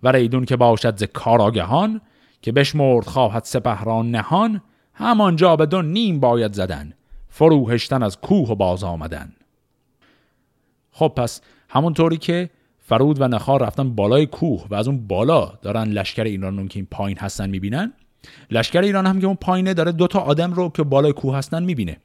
و 0.04 0.12
ریدون 0.12 0.46
که 0.46 0.56
باشد 0.56 0.98
ز 0.98 1.04
کاراگهان 1.04 2.02
که 2.42 2.52
بشمرد 2.52 3.06
خواهد 3.06 3.44
سپهران 3.44 4.12
نهان 4.12 4.62
همانجا 4.94 5.56
به 5.56 5.66
دو 5.66 5.82
نیم 5.82 6.20
باید 6.20 6.54
زدن 6.54 6.94
فروهشتن 7.30 8.04
از 8.04 8.22
کوه 8.22 8.50
و 8.50 8.56
باز 8.56 8.84
آمدن. 8.84 9.34
خب 10.92 11.14
پس 11.16 11.42
همونطوری 11.70 12.18
که 12.18 12.50
فرود 12.80 13.22
و 13.22 13.28
نخار 13.28 13.62
رفتن 13.62 13.96
بالای 13.96 14.26
کوه 14.26 14.68
و 14.70 14.76
از 14.76 14.88
اون 14.88 15.08
بالا 15.08 15.54
دارن 15.62 15.84
لشکر 15.84 16.24
ایران 16.24 16.68
که 16.68 16.80
این 16.80 16.88
پایین 16.92 17.18
هستن 17.18 17.50
می‌بینن 17.50 17.94
لشکر 18.52 18.82
ایران 18.82 19.06
هم 19.08 19.20
که 19.20 19.28
اون 19.28 19.36
پایینه 19.36 19.74
داره 19.74 19.92
دوتا 19.92 20.20
آدم 20.20 20.54
رو 20.54 20.70
که 20.70 20.84
بالای 20.84 21.14
کوه 21.14 21.36
هستن 21.38 21.64
می‌بینه. 21.64 21.98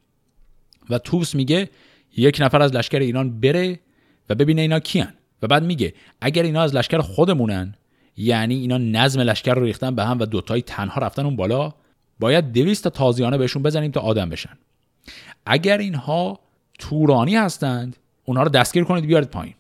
و 0.91 0.99
توس 0.99 1.35
میگه 1.35 1.71
یک 2.17 2.39
نفر 2.41 2.63
از 2.63 2.73
لشکر 2.75 2.99
ایران 2.99 3.41
بره 3.41 3.81
و 4.29 4.35
ببینه 4.35 4.63
اینا 4.63 4.81
کیان. 4.81 5.15
و 5.43 5.47
بعد 5.47 5.65
میگه 5.65 5.95
اگر 6.21 6.43
اینا 6.43 6.63
از 6.63 6.75
لشکر 6.75 6.99
خودمونن 6.99 7.75
یعنی 8.17 8.55
اینا 8.55 8.79
نظم 8.79 9.21
لشکر 9.21 9.55
رو 9.55 9.63
ریختن 9.63 9.95
به 9.95 10.05
هم 10.05 10.19
و 10.19 10.25
دوتایی 10.25 10.63
تنها 10.63 11.01
رفتن 11.01 11.25
اون 11.25 11.37
بالا 11.37 11.73
باید 12.21 12.53
دویست 12.53 12.85
تا 12.85 12.91
تازیانه 12.91 13.39
بهشون 13.39 13.63
بزنیم 13.63 13.91
تا 13.91 14.01
آدم 14.01 14.31
بشن. 14.31 14.59
اگر 15.47 15.79
اینها 15.79 16.41
تورانی 16.79 17.37
هستند 17.37 17.97
اونها 18.25 18.43
رو 18.43 18.49
دستگیر 18.49 18.85
کنید 18.85 19.07
بیارید 19.07 19.31
پایین. 19.31 19.55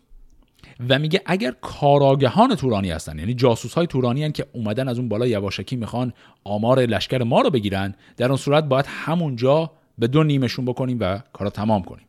و 0.88 0.98
میگه 0.98 1.22
اگر 1.26 1.54
کاراگهان 1.60 2.54
تورانی 2.54 2.90
هستن 2.90 3.18
یعنی 3.18 3.34
جاسوس 3.34 3.74
های 3.74 3.86
تورانی 3.86 4.24
هن 4.24 4.32
که 4.32 4.46
اومدن 4.52 4.88
از 4.88 4.98
اون 4.98 5.08
بالا 5.08 5.26
یواشکی 5.26 5.76
می‌خوان 5.76 6.12
آمار 6.44 6.80
لشکر 6.80 7.22
ما 7.22 7.40
رو 7.40 7.50
بگیرن 7.50 7.94
در 8.16 8.28
اون 8.28 8.36
صورت 8.36 8.64
باید 8.64 8.86
همونجا 8.88 9.70
به 9.98 10.06
دو 10.06 10.22
نیمشون 10.22 10.64
بکنیم 10.64 10.98
و 11.00 11.18
کارا 11.32 11.50
تمام 11.50 11.82
کنیم. 11.82 12.06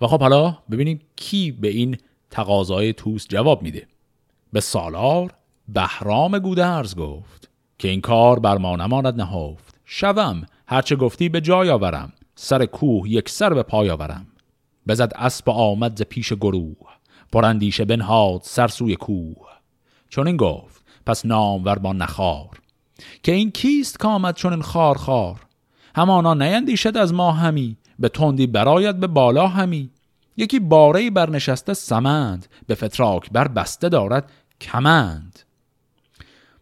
و 0.00 0.06
خب 0.06 0.20
حالا 0.20 0.58
ببینیم 0.70 1.00
کی 1.16 1.50
به 1.50 1.68
این 1.68 1.96
تقاضای 2.30 2.92
توس 2.92 3.26
جواب 3.28 3.62
میده. 3.62 3.86
به 4.52 4.60
سالار 4.60 5.34
بهرام 5.68 6.38
گودرز 6.38 6.96
گفت 6.96 7.50
که 7.78 7.88
این 7.88 8.00
کار 8.00 8.38
بر 8.38 8.58
ما 8.58 8.76
نماند 8.76 9.20
نهفت. 9.20 9.80
شوم 9.84 10.46
هرچه 10.66 10.96
گفتی 10.96 11.28
به 11.28 11.40
جای 11.40 11.70
آورم. 11.70 12.12
سر 12.34 12.66
کوه 12.66 13.10
یک 13.10 13.28
سر 13.28 13.54
به 13.54 13.62
پای 13.62 13.90
آورم. 13.90 14.26
بزد 14.88 15.12
اسب 15.16 15.50
آمد 15.50 15.98
ز 15.98 16.02
پیش 16.02 16.32
گروه. 16.32 16.97
پراندیشه 17.32 17.84
بنهاد 17.84 18.40
سر 18.44 18.68
سوی 18.68 18.96
کوه. 18.96 19.36
چون 20.08 20.26
این 20.26 20.36
گفت 20.36 20.84
پس 21.06 21.26
نامور 21.26 21.78
با 21.78 21.92
نخار. 21.92 22.60
که 23.22 23.32
این 23.32 23.50
کیست 23.50 23.98
کامد 23.98 24.34
چون 24.34 24.52
این 24.52 24.62
خار 24.62 24.98
خار؟ 24.98 25.40
همانا 25.94 26.34
نیندیشد 26.34 26.96
از 26.96 27.14
ما 27.14 27.32
همی 27.32 27.76
به 27.98 28.08
تندی 28.08 28.46
برایت 28.46 28.94
به 28.94 29.06
بالا 29.06 29.46
همی. 29.46 29.90
یکی 30.36 30.60
باره 30.60 31.10
برنشسته 31.10 31.74
سمند 31.74 32.46
به 32.66 32.74
فتراک 32.74 33.30
بر 33.30 33.48
بسته 33.48 33.88
دارد 33.88 34.30
کمند. 34.60 35.38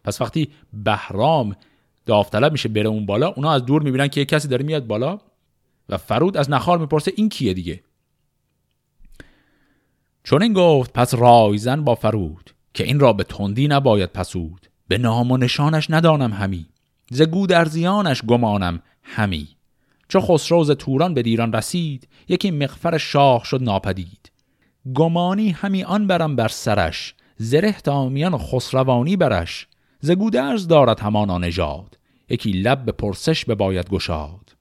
پس 0.03 0.21
وقتی 0.21 0.49
بهرام 0.73 1.55
داوطلب 2.05 2.51
میشه 2.51 2.69
بره 2.69 2.89
اون 2.89 3.05
بالا 3.05 3.27
اونا 3.27 3.51
از 3.51 3.65
دور 3.65 3.81
می‌بینن 3.81 4.07
که 4.07 4.19
یه 4.19 4.25
کسی 4.25 4.47
داره 4.47 4.65
میاد 4.65 4.87
بالا 4.87 5.19
و 5.89 5.97
فرود 5.97 6.37
از 6.37 6.49
نخار 6.49 6.77
می‌پرسه 6.77 7.13
این 7.15 7.29
کیه 7.29 7.53
دیگه؟ 7.53 7.83
چون 10.27 10.43
این 10.43 10.53
گفت 10.53 10.93
پس 10.93 11.13
رایزن 11.13 11.83
با 11.83 11.95
فرود 11.95 12.51
که 12.73 12.83
این 12.83 12.99
را 12.99 13.13
به 13.13 13.23
تندی 13.23 13.67
نباید 13.67 14.11
پسود. 14.11 14.67
به 14.87 14.97
نام 14.97 15.31
و 15.31 15.37
نشانش 15.37 15.89
ندانم 15.89 16.33
همی. 16.33 16.65
ز 17.11 17.21
گودرزیانش 17.21 18.21
گمانم 18.23 18.81
همی. 19.03 19.47
چو 20.07 20.19
خسرو 20.19 20.63
ز 20.63 20.71
توران 20.71 21.13
به 21.13 21.21
دیران 21.21 21.53
رسید 21.53 22.07
یکی 22.27 22.51
مغفر 22.51 22.97
شاه 22.97 23.43
شد 23.43 23.63
ناپدید. 23.63 24.31
گمانی 24.93 25.49
همی 25.49 25.83
آن 25.83 26.07
برم 26.07 26.35
بر 26.35 26.47
سرش 26.47 27.15
زره 27.37 27.71
تامیان 27.71 28.37
خسروانی 28.37 29.15
برش. 29.15 29.67
ز 29.99 30.11
گودرز 30.11 30.67
دارد 30.67 30.99
همانا 30.99 31.37
نژاد 31.37 31.97
یکی 32.29 32.51
لب 32.51 32.85
به 32.85 32.91
پرسش 32.91 33.45
به 33.45 33.55
باید 33.55 33.89
گشاد. 33.89 34.55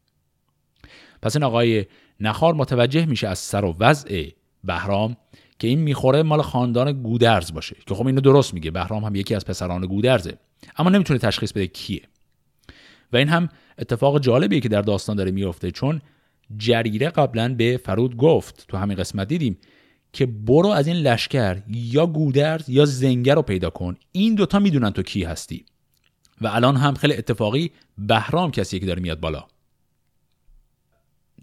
پس 1.23 1.37
این 1.37 1.43
آقای 1.43 1.87
نخار 2.21 2.55
متوجه 2.55 3.07
میشه 3.07 3.29
از 3.29 3.39
سر 3.39 3.65
و 3.65 3.77
وضع 3.79 4.29
بهرام 4.65 5.17
که 5.59 5.69
این 5.69 5.79
می‌خوره 5.79 6.23
مال 6.23 6.43
خاندان 6.43 6.93
گودرز 7.03 7.53
باشه 7.53 7.77
که 7.87 7.95
خب 7.95 8.07
اینو 8.07 8.21
درست 8.21 8.55
میگه 8.55 8.71
بهرام 8.71 9.05
هم 9.05 9.15
یکی 9.15 9.35
از 9.35 9.45
پسران 9.45 9.87
گودرزه. 9.87 10.39
اما 10.77 10.91
نمی‌تونه 10.91 11.19
تشخیص 11.19 11.53
بده 11.53 11.67
کیه. 11.67 12.03
و 13.13 13.17
این 13.17 13.29
هم 13.29 13.49
اتفاق 13.79 14.21
جالبیه 14.21 14.61
که 14.61 14.69
در 14.69 14.83
داستان 14.83 15.17
داره 15.17 15.31
میفته 15.31 15.71
چون 15.71 16.03
جریره 16.57 17.11
قبلا 17.11 17.55
به 17.55 17.81
فرود 17.85 18.17
گفت 18.17 18.65
تو 18.69 18.77
همین 18.77 18.97
قسمت 18.97 19.29
دیدیم 19.29 19.59
که 20.13 20.27
برو 20.27 20.69
از 20.69 20.87
این 20.87 20.97
لشکر 20.97 21.63
یا 21.69 22.07
گودرز 22.07 22.69
یا 22.69 22.85
زنگر 22.85 23.35
رو 23.35 23.43
پیدا 23.43 23.71
کن. 23.71 23.97
این 24.13 24.35
دوتا 24.35 24.59
می‌دونن 24.59 24.91
تو 24.91 25.03
کی 25.03 25.25
هستی. 25.25 25.65
و 26.41 26.47
الان 26.47 26.77
هم 26.77 26.95
خیلی 26.95 27.15
اتفاقی 27.15 27.71
بهرام 27.99 28.51
کسی 28.51 28.81
که 28.81 28.87
داره 28.87 29.03
میاد 29.03 29.21
بالا. 29.21 29.45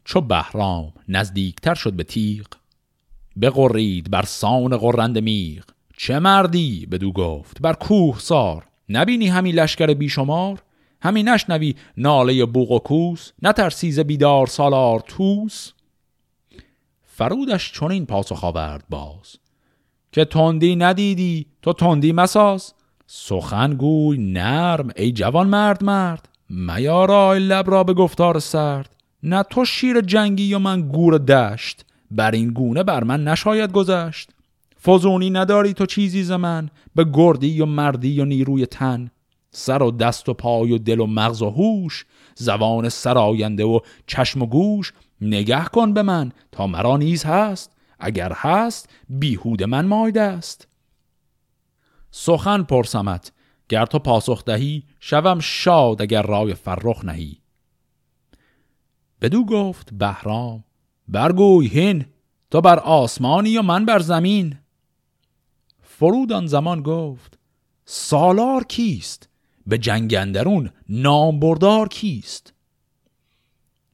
چو 0.06 0.22
بهرام 0.22 0.94
نزدیکتر 1.08 1.74
شد 1.74 1.94
به 1.94 2.04
تیغ 2.04 2.46
بقرید 3.42 4.12
بر 4.12 4.22
سان 4.22 4.78
قرند 4.78 5.20
میغ. 5.20 5.64
چه 5.98 6.20
مردی؟ 6.20 6.86
بدو 6.86 7.12
گفت. 7.12 7.62
بر 7.62 7.74
کوه 7.74 8.20
سار. 8.20 8.68
نبینی 8.90 9.28
همین 9.28 9.56
لشکر 9.56 9.94
بیشمار؟ 9.94 10.64
همین 11.02 11.30
نشنوی 11.30 11.76
ناله 11.98 12.46
بوق 12.46 12.72
و 12.72 12.80
کوس؟ 12.80 13.32
نترسیز 13.42 14.00
بیدار 14.00 14.48
سالار 14.48 15.00
توس 15.00 15.72
فرودش 17.04 17.72
چنین 17.72 18.06
پاسخ 18.06 18.44
آورد 18.44 18.84
باز. 18.90 19.36
که 20.12 20.26
تندی 20.26 20.76
ندیدی 20.76 21.46
تو 21.62 21.74
تندی 21.74 22.12
مساز. 22.12 22.74
سخن 23.08 23.78
نرم 24.18 24.90
ای 24.96 25.12
جوان 25.12 25.48
مرد 25.48 25.84
مرد. 25.84 26.30
میارای 26.50 27.40
لب 27.40 27.72
را 27.72 27.84
به 27.84 27.94
گفتار 27.94 28.40
سرد. 28.40 28.96
نه 29.24 29.44
تو 29.44 29.66
شیر 29.66 30.02
جنگی 30.02 30.54
و 30.54 30.60
من 30.60 30.82
گور 30.82 31.18
دشت. 31.18 31.86
بر 32.12 32.32
این 32.32 32.54
گونه 32.54 32.84
بر 32.84 33.04
من 33.04 33.24
نشاید 33.24 33.72
گذشت. 33.72 34.30
فزونی 34.86 35.30
نداری 35.30 35.74
تو 35.74 35.86
چیزی 35.86 36.24
ز 36.24 36.32
من 36.32 36.70
به 36.96 37.06
گردی 37.14 37.62
و 37.62 37.66
مردی 37.66 38.20
و 38.20 38.26
نیروی 38.26 38.66
تن. 38.66 39.12
سر 39.52 39.84
و 39.84 39.92
دست 39.92 40.30
و 40.30 40.34
پای 40.34 40.72
و 40.72 40.78
دل 40.78 41.00
و 41.00 41.06
مغز 41.06 41.42
و 41.42 41.50
هوش 41.50 42.06
زبان 42.36 42.90
سراینده 42.90 43.64
و 43.64 43.80
چشم 44.08 44.42
و 44.42 44.46
گوش. 44.46 44.94
نگه 45.22 45.66
کن 45.66 45.94
به 45.94 46.02
من 46.02 46.32
تا 46.52 46.68
مرا 46.68 46.98
نیز 46.98 47.24
هست 47.24 47.72
اگر 48.00 48.34
هست 48.36 48.90
بیهود 49.10 49.64
من 49.64 49.86
مایده 49.86 50.22
است. 50.22 50.68
سخن 52.12 52.64
پرسمت 52.64 53.32
گر 53.70 53.86
تو 53.86 54.00
پاسخ 54.00 54.46
دهی 54.46 54.84
شوم 55.00 55.40
شاد 55.40 56.02
اگر 56.02 56.22
رای 56.22 56.54
فرخ 56.54 57.06
نهی. 57.06 57.38
بدو 59.22 59.46
گفت 59.46 59.94
بهرام 59.94 60.64
برگوی 61.08 61.68
هین 61.68 62.06
تو 62.52 62.62
بر 62.62 62.80
آسمانی 62.80 63.58
و 63.58 63.62
من 63.62 63.86
بر 63.86 64.00
زمین. 64.00 64.58
فرود 65.82 66.32
آن 66.32 66.48
زمان 66.48 66.82
گفت 66.82 67.40
سالار 67.86 68.64
کیست؟ 68.64 69.30
به 69.68 69.78
جنگندرون 69.78 70.70
نامبردار 70.90 71.88
کیست؟ 71.88 72.54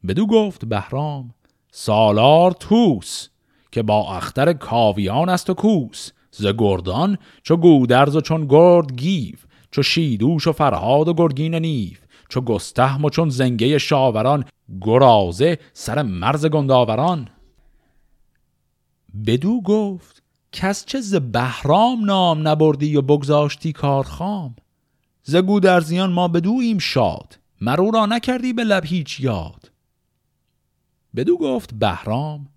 بدو 0.07 0.27
گفت 0.27 0.65
بهرام 0.65 1.33
سالار 1.71 2.51
توس 2.51 3.27
که 3.71 3.83
با 3.83 4.15
اختر 4.15 4.53
کاویان 4.53 5.29
است 5.29 5.49
و 5.49 5.53
کوس 5.53 6.11
ز 6.31 6.47
گردان 6.57 7.17
چو 7.43 7.57
گودرز 7.57 8.15
و 8.15 8.21
چون 8.21 8.47
گرد 8.49 8.95
گیو 8.95 9.35
چو 9.71 9.83
شیدوش 9.83 10.47
و 10.47 10.51
فرهاد 10.51 11.07
و 11.07 11.13
گرگین 11.13 11.55
نیف 11.55 11.99
چو 12.29 12.41
گستهم 12.41 13.05
و 13.05 13.09
چون 13.09 13.29
زنگه 13.29 13.77
شاوران 13.77 14.45
گرازه 14.81 15.59
سر 15.73 16.01
مرز 16.01 16.45
گنداوران. 16.45 17.29
بدو 19.25 19.61
گفت 19.61 20.23
کس 20.51 20.85
چه 20.85 21.01
ز 21.01 21.15
بهرام 21.15 22.05
نام 22.05 22.47
نبردی 22.47 22.95
و 22.95 23.01
بگذاشتی 23.01 23.73
کارخام 23.73 24.55
ز 25.23 25.35
گودرزیان 25.35 26.11
ما 26.11 26.27
بدویم 26.27 26.77
شاد 26.77 27.39
مرو 27.61 27.91
را 27.91 28.05
نکردی 28.05 28.53
به 28.53 28.63
لب 28.63 28.85
هیچ 28.85 29.19
یاد. 29.19 29.71
بدو 31.15 31.37
گفت 31.37 31.73
بهرام 31.73 32.49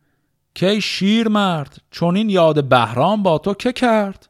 کی 0.54 0.80
شیر 0.80 1.28
مرد 1.28 1.82
چون 1.90 2.16
این 2.16 2.30
یاد 2.30 2.68
بهرام 2.68 3.22
با 3.22 3.38
تو 3.38 3.54
که 3.54 3.72
کرد؟ 3.72 4.28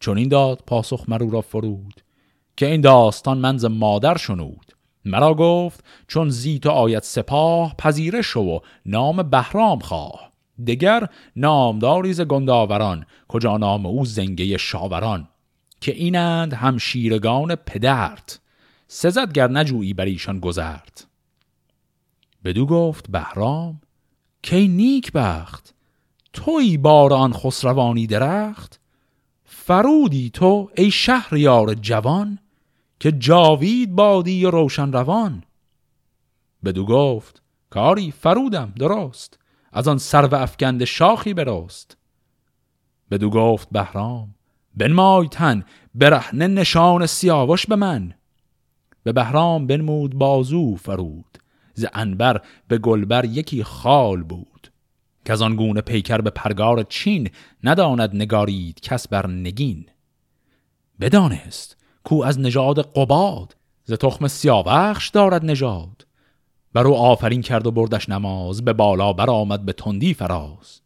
چون 0.00 0.18
این 0.18 0.28
داد 0.28 0.62
پاسخ 0.66 1.04
مرو 1.08 1.30
را 1.30 1.40
فرود 1.40 2.00
که 2.56 2.66
این 2.66 2.80
داستان 2.80 3.38
منز 3.38 3.64
مادر 3.64 4.16
شنود. 4.16 4.72
مرا 5.08 5.34
گفت 5.34 5.84
چون 6.08 6.28
زیت 6.30 6.66
و 6.66 6.70
آیت 6.70 7.04
سپاه 7.04 7.74
پذیره 7.76 8.22
شو 8.22 8.40
و 8.40 8.58
نام 8.86 9.22
بهرام 9.22 9.78
خواه. 9.78 10.32
دگر 10.66 11.08
نامداری 11.36 12.12
ز 12.12 12.20
گنداوران 12.20 13.06
کجا 13.28 13.56
نام 13.56 13.86
او 13.86 14.04
زنگه 14.04 14.56
شاوران 14.56 15.28
که 15.80 15.92
اینند 15.92 16.54
هم 16.54 16.78
شیرگان 16.78 17.54
پدرت. 17.54 18.40
سزد 18.88 19.32
گر 19.32 19.50
نجویی 19.50 19.94
بر 19.94 20.04
ایشان 20.04 20.40
گذرد 20.40 21.04
بدو 22.44 22.66
گفت 22.66 23.10
بهرام 23.10 23.80
کی 24.42 24.68
نیک 24.68 25.12
بخت؟ 25.12 25.74
توی 26.32 26.76
بار 26.76 27.12
آن 27.12 27.32
خسروانی 27.32 28.06
درخت؟ 28.06 28.80
فرودی 29.44 30.30
تو 30.30 30.70
ای 30.76 30.90
شهریار 30.90 31.74
جوان؟ 31.74 32.38
که 33.00 33.12
جاوید 33.12 33.94
بادی 33.94 34.44
و 34.44 34.50
روشن 34.50 34.92
روان. 34.92 35.44
بدو 36.64 36.86
گفت 36.86 37.42
کاری 37.70 38.10
فرودم 38.10 38.72
درست. 38.78 39.38
از 39.72 39.88
آن 39.88 39.98
سر 39.98 40.26
و 40.26 40.34
افگند 40.34 40.84
شاخی 40.84 41.34
برست 41.34 41.96
بدو 43.10 43.30
گفت 43.30 43.68
بهرام 43.72 44.34
بنمای 44.76 45.28
تن 45.28 45.64
برهنه 45.94 46.46
نشان 46.46 47.06
سیاوش 47.06 47.66
به 47.66 47.76
من. 47.76 48.14
به 49.02 49.12
بهرام 49.12 49.66
بنمود 49.66 50.14
بازو 50.14 50.76
فرود. 50.76 51.38
ز 51.74 51.84
انبر 51.94 52.42
به 52.68 52.78
گلبر 52.78 53.24
یکی 53.24 53.64
خال 53.64 54.22
بود. 54.22 54.72
که 55.24 55.32
از 55.32 55.42
آن 55.42 55.56
گونه 55.56 55.80
پیکر 55.80 56.18
به 56.18 56.30
پرگار 56.30 56.82
چین 56.82 57.30
نداند 57.64 58.14
نگارید 58.14 58.80
کس 58.80 59.08
بر 59.08 59.26
نگین. 59.26 59.86
بدانست 61.00 61.77
کو 62.08 62.24
از 62.24 62.40
نژاد 62.40 62.80
قباد 62.80 63.56
ز 63.84 63.92
تخم 63.92 64.28
سیاوخش 64.28 65.08
دارد 65.08 65.44
نژاد. 65.44 66.06
بر 66.72 66.86
او 66.86 66.96
آفرین 66.96 67.42
کرد 67.42 67.66
و 67.66 67.70
بردش 67.70 68.08
نماز 68.08 68.64
به 68.64 68.72
بالا 68.72 69.12
برآمد 69.12 69.64
به 69.64 69.72
تندی 69.72 70.14
فراز. 70.14 70.80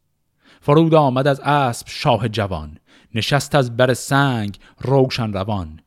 فرود 0.61 0.95
آمد 0.95 1.27
از 1.27 1.41
اسب 1.41 1.87
شاه 1.89 2.29
جوان 2.29 2.79
نشست 3.15 3.55
از 3.55 3.77
بر 3.77 3.95
سنگ 3.95 4.59
روشن 4.81 5.33
روان. 5.33 5.81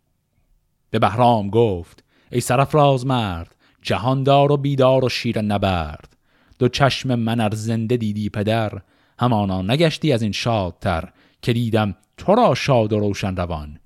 به 0.89 0.99
بهرام 0.99 1.49
گفت 1.49 2.03
ای 2.31 2.41
سرفراز 2.41 3.05
مرد 3.05 3.55
جهاندار 3.81 4.51
و 4.51 4.57
بیدار 4.57 5.05
و 5.05 5.09
شیر 5.09 5.41
نبرد. 5.41 6.17
دو 6.59 6.67
چشم 6.67 7.15
من 7.15 7.39
ار 7.39 7.55
زنده 7.55 7.97
دیدی 7.97 8.29
پدر 8.29 8.81
همانا 9.19 9.61
نگشتی 9.61 10.13
از 10.13 10.21
این 10.21 10.31
شادتر 10.31 11.09
که 11.41 11.53
دیدم 11.53 11.95
تو 12.17 12.35
را 12.35 12.55
شاد 12.55 12.93
و 12.93 12.99
روشن 12.99 13.35
روان. 13.35 13.79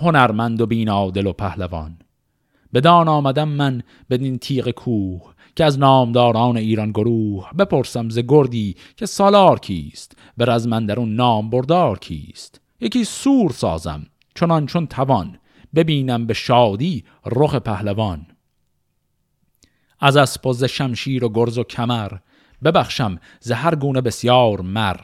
هنرمند 0.00 0.60
و 0.60 0.66
بینادل 0.66 1.26
و 1.26 1.32
پهلوان. 1.32 1.98
بدان 2.74 3.08
آمدم 3.08 3.48
من 3.48 3.82
بدین 4.10 4.38
تیغ 4.38 4.70
کوه 4.70 5.34
که 5.56 5.64
از 5.64 5.78
نامداران 5.78 6.56
ایران 6.56 6.90
گروه 6.90 7.50
بپرسم 7.58 8.08
ز 8.08 8.18
گردی 8.18 8.76
که 8.96 9.06
سالار 9.06 9.58
کیست 9.58 10.16
به 10.36 10.44
رزمندرون 10.44 11.14
نام 11.14 11.50
بردار 11.50 11.98
کیست. 11.98 12.60
یکی 12.80 13.04
سور 13.04 13.50
سازم 13.50 14.06
چنان 14.34 14.66
چون 14.66 14.86
توان 14.86 15.38
ببینم 15.74 16.26
به 16.26 16.34
شادی 16.34 17.04
رخ 17.26 17.54
پهلوان. 17.54 18.26
از 20.00 20.16
اسب 20.16 20.46
و 20.46 20.52
ز 20.52 20.64
شمشیر 20.64 21.24
و 21.24 21.28
گرز 21.28 21.58
و 21.58 21.64
کمر 21.64 22.12
ببخشم 22.64 23.18
ز 23.40 23.50
هر 23.50 23.74
گونه 23.74 24.00
بسیار 24.00 24.60
مر. 24.60 24.96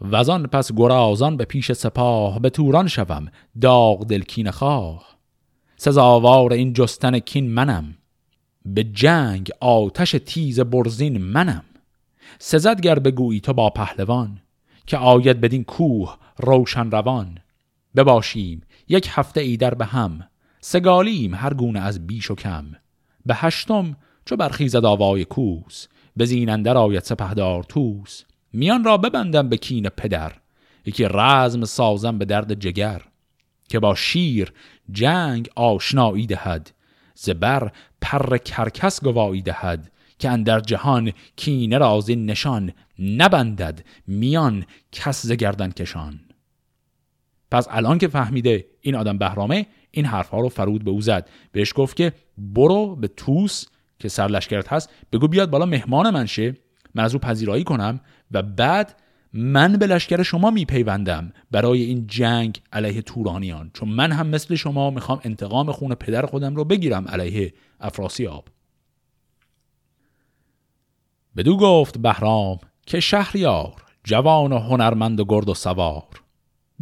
وزان 0.00 0.46
پس 0.46 0.72
گرازان 0.72 1.36
به 1.36 1.44
پیش 1.44 1.72
سپاه 1.72 2.38
به 2.38 2.50
توران 2.50 2.88
شوم 2.88 3.28
داغ 3.60 4.06
دلکین 4.06 4.50
خواه. 4.50 5.18
سزاوار 5.76 6.52
این 6.52 6.72
جستن 6.72 7.18
کین 7.18 7.50
منم 7.50 7.94
به 8.64 8.84
جنگ 8.84 9.50
آتش 9.60 10.16
تیز 10.26 10.60
برزین 10.60 11.18
منم. 11.18 11.64
سزد 12.38 12.80
گر 12.80 12.98
بگویی 12.98 13.40
تو 13.40 13.52
با 13.52 13.70
پهلوان 13.70 14.40
که 14.86 14.96
آید 14.96 15.40
بدین 15.40 15.64
کوه 15.64 16.16
روشن 16.38 16.90
روان. 16.90 17.38
بباشیم 17.96 18.62
یک 18.88 19.08
هفته 19.10 19.40
ایدر 19.40 19.74
به 19.74 19.84
هم 19.84 20.20
سگالیم 20.60 21.34
هر 21.34 21.54
گونه 21.54 21.80
از 21.80 22.06
بیش 22.06 22.30
و 22.30 22.34
کم. 22.34 22.64
به 23.26 23.34
هشتم 23.34 23.96
چو 24.24 24.36
برخیزد 24.36 24.84
آوای 24.84 25.24
کوس 25.24 25.86
به 26.16 26.24
زینندر 26.24 26.76
آید 26.76 27.02
سپهدار 27.02 27.62
توس 27.62 28.22
میان 28.52 28.84
را 28.84 28.96
ببندم 28.96 29.48
به 29.48 29.56
کین 29.56 29.88
پدر 29.88 30.32
یکی 30.86 31.04
رزم 31.10 31.64
سازم 31.64 32.18
به 32.18 32.24
درد 32.24 32.54
جگر 32.54 33.02
که 33.68 33.78
با 33.78 33.94
شیر 33.94 34.52
جنگ 34.92 35.48
آشنایی 35.56 36.26
دهد 36.26 36.70
زبر 37.14 37.72
پر 38.00 38.38
کرکس 38.38 39.04
گوایی 39.04 39.42
دهد 39.42 39.92
که 40.18 40.30
اندر 40.30 40.60
جهان 40.60 41.12
کینه 41.36 41.78
رازی 41.78 42.16
نشان 42.16 42.72
نبندد 42.98 43.84
میان 44.06 44.64
کس 44.92 45.26
ز 45.26 45.32
گردن 45.32 45.70
کشان. 45.70 46.20
پس 47.50 47.66
الان 47.70 47.98
که 47.98 48.08
فهمیده 48.08 48.66
این 48.80 48.94
آدم 48.94 49.18
بهرامه 49.18 49.66
این 49.90 50.04
حرفها 50.04 50.40
رو 50.40 50.48
فرود 50.48 50.84
به 50.84 50.90
او 50.90 51.00
زد. 51.00 51.28
بهش 51.52 51.72
گفت 51.76 51.96
که 51.96 52.12
برو 52.38 52.96
به 52.96 53.08
توس 53.08 53.64
که 53.98 54.08
سرلشکرت 54.08 54.72
هست 54.72 54.90
بگو 55.12 55.28
بیاد 55.28 55.50
بالا 55.50 55.66
مهمان 55.66 56.10
من 56.10 56.26
شه 56.26 56.56
من 56.94 57.04
از 57.04 57.14
او 57.14 57.20
پذیرایی 57.20 57.64
کنم. 57.64 58.00
و 58.30 58.42
بعد 58.42 59.00
من 59.32 59.72
به 59.72 59.86
لشکر 59.86 60.22
شما 60.22 60.50
میپیوندم 60.50 61.32
برای 61.50 61.82
این 61.82 62.06
جنگ 62.06 62.62
علیه 62.72 63.02
تورانیان 63.02 63.70
چون 63.74 63.88
من 63.88 64.12
هم 64.12 64.26
مثل 64.26 64.54
شما 64.54 64.90
می‌خوام 64.90 65.20
انتقام 65.24 65.72
خون 65.72 65.94
پدر 65.94 66.26
خودم 66.26 66.56
رو 66.56 66.64
بگیرم 66.64 67.08
علیه 67.08 67.54
افراسیاب 67.80 68.48
بدو 71.36 71.56
گفت 71.56 71.98
بهرام 71.98 72.58
که 72.86 73.00
شهریار 73.00 73.82
جوان 74.04 74.52
و 74.52 74.58
هنرمند 74.58 75.20
و 75.20 75.24
گرد 75.24 75.48
و 75.48 75.54
سوار. 75.54 76.22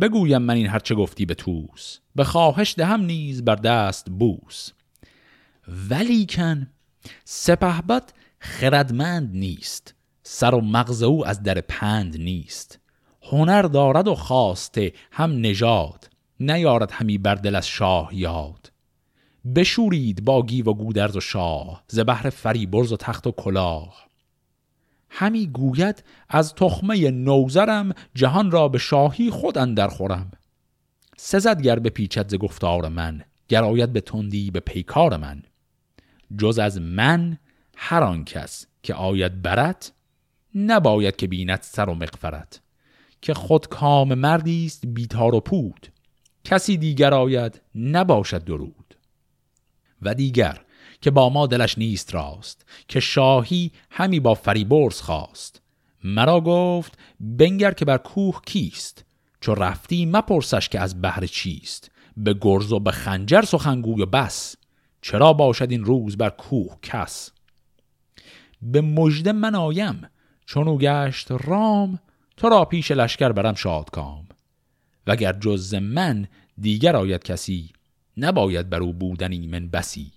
بگویم 0.01 0.43
من 0.43 0.55
این 0.55 0.67
هرچه 0.67 0.95
گفتی 0.95 1.27
به 1.27 1.35
توس 1.35 1.99
به 2.15 2.25
خواهش 2.25 2.75
دهم 2.77 3.01
نیز 3.01 3.45
بر 3.45 3.55
دست 3.55 4.11
بوس. 4.11 4.71
ولیکن 5.91 6.67
سپهبد 7.25 8.13
خردمند 8.41 9.31
نیست. 9.35 9.95
سر 10.31 10.55
و 10.55 10.61
مغز 10.61 11.03
او 11.03 11.27
از 11.27 11.43
در 11.43 11.61
پند 11.61 12.17
نیست. 12.17 12.79
هنر 13.23 13.63
دارد 13.63 14.09
و 14.09 14.15
خواسته 14.15 14.93
هم 15.13 15.41
نژاد 15.41 16.11
نیارد 16.41 16.93
همی 16.93 17.19
بر 17.19 17.35
دل 17.35 17.57
از 17.57 17.69
شاه 17.69 18.11
یاد. 18.13 18.73
بشورید 19.55 20.25
با 20.25 20.43
گیو 20.43 20.71
و 20.71 20.75
گودرز 20.75 21.17
و 21.17 21.21
شاه 21.21 21.85
ز 21.89 22.01
بهر 22.01 22.31
فریبرز 22.31 22.93
و 22.93 22.97
تخت 22.97 23.27
و 23.27 23.33
کلاه. 23.33 24.09
همی 25.11 25.47
گوید 25.47 26.05
از 26.29 26.55
تخمه 26.55 27.11
نوزرم 27.11 27.93
جهان 28.15 28.51
را 28.51 28.69
به 28.69 28.79
شاهی 28.79 29.31
خود 29.31 29.59
اندر 29.59 29.89
خورم. 29.89 30.31
سزد 31.17 31.63
گر 31.63 31.79
به 31.79 31.91
پیچت 31.91 32.29
ز 32.29 32.35
گفتار 32.35 32.89
من 32.89 33.25
گرایت 33.49 33.89
به 33.89 34.01
تندی 34.01 34.51
به 34.51 34.61
پیکار 34.61 35.17
من. 35.17 35.43
جز 36.39 36.59
از 36.59 36.81
من 36.81 37.39
هر 37.77 38.03
آن 38.03 38.25
کس 38.25 38.67
که 38.83 38.95
آید 38.95 39.43
برت 39.43 39.93
نباید 40.67 41.17
که 41.17 41.27
بیند 41.27 41.59
سر 41.63 41.89
و 41.89 41.95
مغفرت 41.95 42.61
که 43.21 43.35
خود 43.35 43.69
کام 43.69 44.15
مردی 44.15 44.67
است 44.67 44.87
بیتار 44.87 45.35
و 45.35 45.41
پود. 45.41 45.87
کسی 46.45 46.77
دیگر 46.77 47.15
آید 47.15 47.61
نباشد 47.75 48.45
درود. 48.45 48.97
و 50.03 50.15
دیگر 50.15 50.61
که 51.01 51.11
با 51.11 51.29
ما 51.29 51.47
دلش 51.47 51.79
نیست 51.79 52.15
راست 52.15 52.67
که 52.89 53.01
شاهی 53.01 53.73
همی 53.91 54.21
با 54.21 54.35
فریبرز 54.35 55.01
خواست. 55.01 55.63
مرا 56.05 56.41
گفت 56.41 56.99
بنگر 57.21 57.73
که 57.73 57.85
بر 57.85 57.99
کوه 57.99 58.41
کیست 58.47 59.05
چو 59.41 59.55
رفتی 59.55 60.07
مپرسش 60.07 60.69
که 60.69 60.81
از 60.81 61.01
بهر 61.01 61.27
چیست. 61.27 61.91
به 62.17 62.35
گرز 62.41 62.73
و 62.73 62.81
به 62.81 62.91
خنجر 62.91 63.43
سخنگوی 63.43 64.03
و 64.03 64.07
بس 64.07 64.57
چرا 65.03 65.33
باشد 65.33 65.71
این 65.71 65.85
روز 65.85 66.17
بر 66.17 66.31
کوه 66.31 66.77
کس. 66.83 67.31
به 68.63 68.81
مژده 68.81 69.33
من 69.33 69.55
آیم 69.55 70.09
چون 70.49 70.69
او 70.69 70.79
گشت 70.79 71.31
رام 71.31 71.99
تو 72.37 72.49
را 72.49 72.65
پیش 72.65 72.91
لشکر 72.91 73.33
برم 73.33 73.55
شادکام. 73.55 74.27
وگر 75.07 75.33
جز 75.33 75.75
من 75.75 76.29
دیگر 76.61 76.97
آید 76.97 77.23
کسی 77.23 77.71
نباید 78.17 78.71
بر 78.71 78.81
او 78.81 78.93
بودن 78.93 79.33
ایمن 79.33 79.69
بسی. 79.69 80.13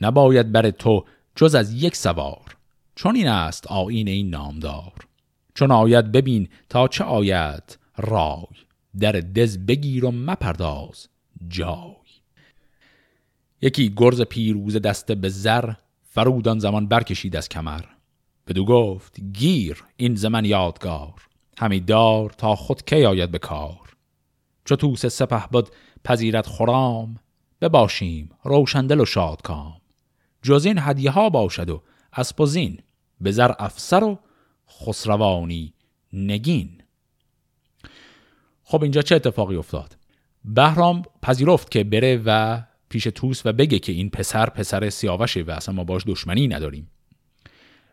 نباید 0.00 0.52
بر 0.52 0.70
تو 0.70 1.04
جز 1.36 1.54
از 1.54 1.72
یک 1.72 1.96
سوار 1.96 2.56
چون 2.94 3.16
این 3.16 3.28
است 3.28 3.66
آین 3.66 4.08
این 4.08 4.30
نامدار. 4.30 4.92
چون 5.54 5.70
آید 5.70 6.12
ببین 6.12 6.48
تا 6.68 6.88
چه 6.88 7.04
آید 7.04 7.78
رای 7.96 8.46
در 9.00 9.12
دز 9.12 9.58
بگیر 9.58 10.04
و 10.04 10.10
مپرداز 10.10 11.08
جای. 11.48 11.94
یکی 13.62 13.92
گرز 13.96 14.20
پیروز 14.20 14.76
دسته 14.76 15.14
به 15.14 15.28
زر 15.28 15.72
فرودان 16.10 16.58
زمان 16.58 16.86
برکشید 16.86 17.36
از 17.36 17.48
کمر. 17.48 17.97
بدو 18.48 18.64
گفت 18.64 19.20
گیر 19.32 19.84
این 19.96 20.14
زمن 20.14 20.44
یادگار 20.44 21.28
همی 21.58 21.80
دار 21.80 22.30
تا 22.30 22.56
خود 22.56 22.84
کی 22.84 23.04
آید 23.04 23.30
به 23.30 23.38
کار. 23.38 23.96
چو 24.64 24.76
توس 24.76 25.06
سپه 25.06 25.46
بد 25.46 25.68
پذیرت 26.04 26.46
خرام 26.46 27.16
بباشیم 27.60 28.30
روشندل 28.44 29.00
و 29.00 29.04
شادکام. 29.04 29.80
جز 30.42 30.66
این 30.66 30.78
هدیه 30.78 31.10
ها 31.10 31.30
باشد 31.30 31.70
و 31.70 31.82
اسب 32.12 32.40
و 32.40 32.46
زین 32.46 32.78
به 33.20 33.32
زر 33.32 33.52
افسر 33.58 34.04
و 34.04 34.18
خسروانی 34.68 35.72
نگین. 36.12 36.82
خب 38.62 38.82
اینجا 38.82 39.02
چه 39.02 39.16
اتفاقی 39.16 39.56
افتاد؟ 39.56 39.96
بهرام 40.44 41.02
پذیرفت 41.22 41.70
که 41.70 41.84
بره 41.84 42.22
و 42.24 42.62
پیش 42.88 43.04
توس 43.04 43.46
و 43.46 43.52
بگه 43.52 43.78
که 43.78 43.92
این 43.92 44.10
پسر 44.10 44.50
پسر 44.50 44.90
سیاوشه 44.90 45.42
و 45.42 45.50
اصلا 45.50 45.74
ما 45.74 45.84
باش 45.84 46.02
دشمنی 46.06 46.48
نداریم. 46.48 46.90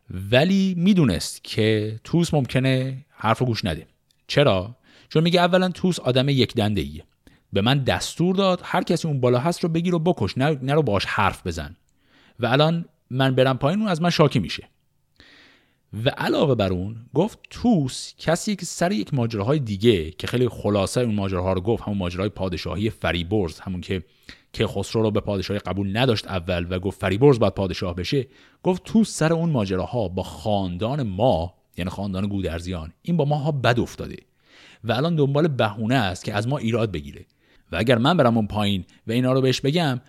ولی 0.10 0.76
می‌دونست 0.78 1.44
که 1.44 2.00
توس 2.04 2.34
ممکنه 2.34 3.06
حرف 3.10 3.42
گوش 3.42 3.66
نده. 3.66 3.88
چرا؟ 4.28 4.76
چون 5.10 5.24
میگه 5.24 5.40
اولا 5.40 5.70
توس 5.70 6.00
آدم 6.00 6.30
یک 6.30 6.54
دنده 6.54 6.82
ایه 6.82 7.04
به 7.54 7.62
من 7.62 7.80
دستور 7.84 8.36
داد 8.36 8.62
هر 8.64 8.84
کسی 8.84 9.08
اون 9.08 9.20
بالا 9.20 9.40
هست 9.40 9.64
رو 9.64 9.70
بگیر 9.70 9.96
و 9.96 10.00
بکش 10.00 10.38
نه 10.38 10.60
نرو 10.62 10.82
باش 10.82 11.06
حرف 11.06 11.48
بزن. 11.48 11.76
و 12.40 12.46
الان 12.46 12.86
من 13.10 13.36
برم 13.36 13.58
پایین 13.58 13.80
اون 13.80 13.90
از 13.90 14.02
من 14.02 14.10
شاکی 14.10 14.40
میشه. 14.40 14.70
و 16.06 16.10
علاوه 16.10 16.56
بر 16.56 16.74
اون 16.74 16.96
گفت 17.14 17.40
توس 17.50 18.14
کسی 18.18 18.56
که 18.56 18.66
سر 18.66 18.92
یک 18.92 19.14
ماجراهای 19.14 19.60
دیگه 19.60 20.12
که 20.12 20.28
خیلی 20.28 20.50
خلاصه 20.50 21.02
اون 21.02 21.16
ماجراها 21.16 21.54
رو 21.54 21.62
گفت 21.62 21.84
همون 21.84 21.98
ماجرای 21.98 22.30
پادشاهی 22.30 22.90
فریبرز 22.90 23.60
همون 23.60 23.82
که 23.82 24.04
که 24.56 24.68
خسرو 24.68 25.02
رو 25.02 25.12
به 25.12 25.20
پادشاهی 25.20 25.60
قبول 25.60 25.98
نداشت 25.98 26.28
اول 26.28 26.68
و 26.70 26.80
گفت 26.80 27.02
فریبرز 27.02 27.40
باید 27.40 27.54
پادشاه 27.54 27.96
بشه 27.96 28.28
گفت 28.64 28.84
توس 28.84 29.18
سر 29.18 29.34
اون 29.34 29.50
ماجراها 29.50 30.08
با 30.08 30.24
خاندان 30.24 31.04
ما 31.04 31.54
یعنی 31.78 31.90
خاندان 31.90 32.28
گودرزیان 32.28 32.94
این 33.02 33.18
با 33.18 33.26
ماها 33.26 33.52
بد 33.52 33.80
افتاده 33.80 34.16
و 34.84 34.92
الان 34.92 35.16
دنبال 35.16 35.48
بهونه 35.48 35.96
است 35.96 36.26
که 36.26 36.34
از 36.34 36.48
ما 36.48 36.58
ایراد 36.58 36.92
بگیره. 36.92 37.26
و 37.72 37.76
اگر 37.76 37.98
من 37.98 38.18
برم 38.18 38.38
اون 38.38 38.48
پایین 38.48 38.86
و 39.08 39.12
اینا 39.12 39.34
رو 39.34 39.42
بهش 39.42 39.62
بگم 39.62 40.02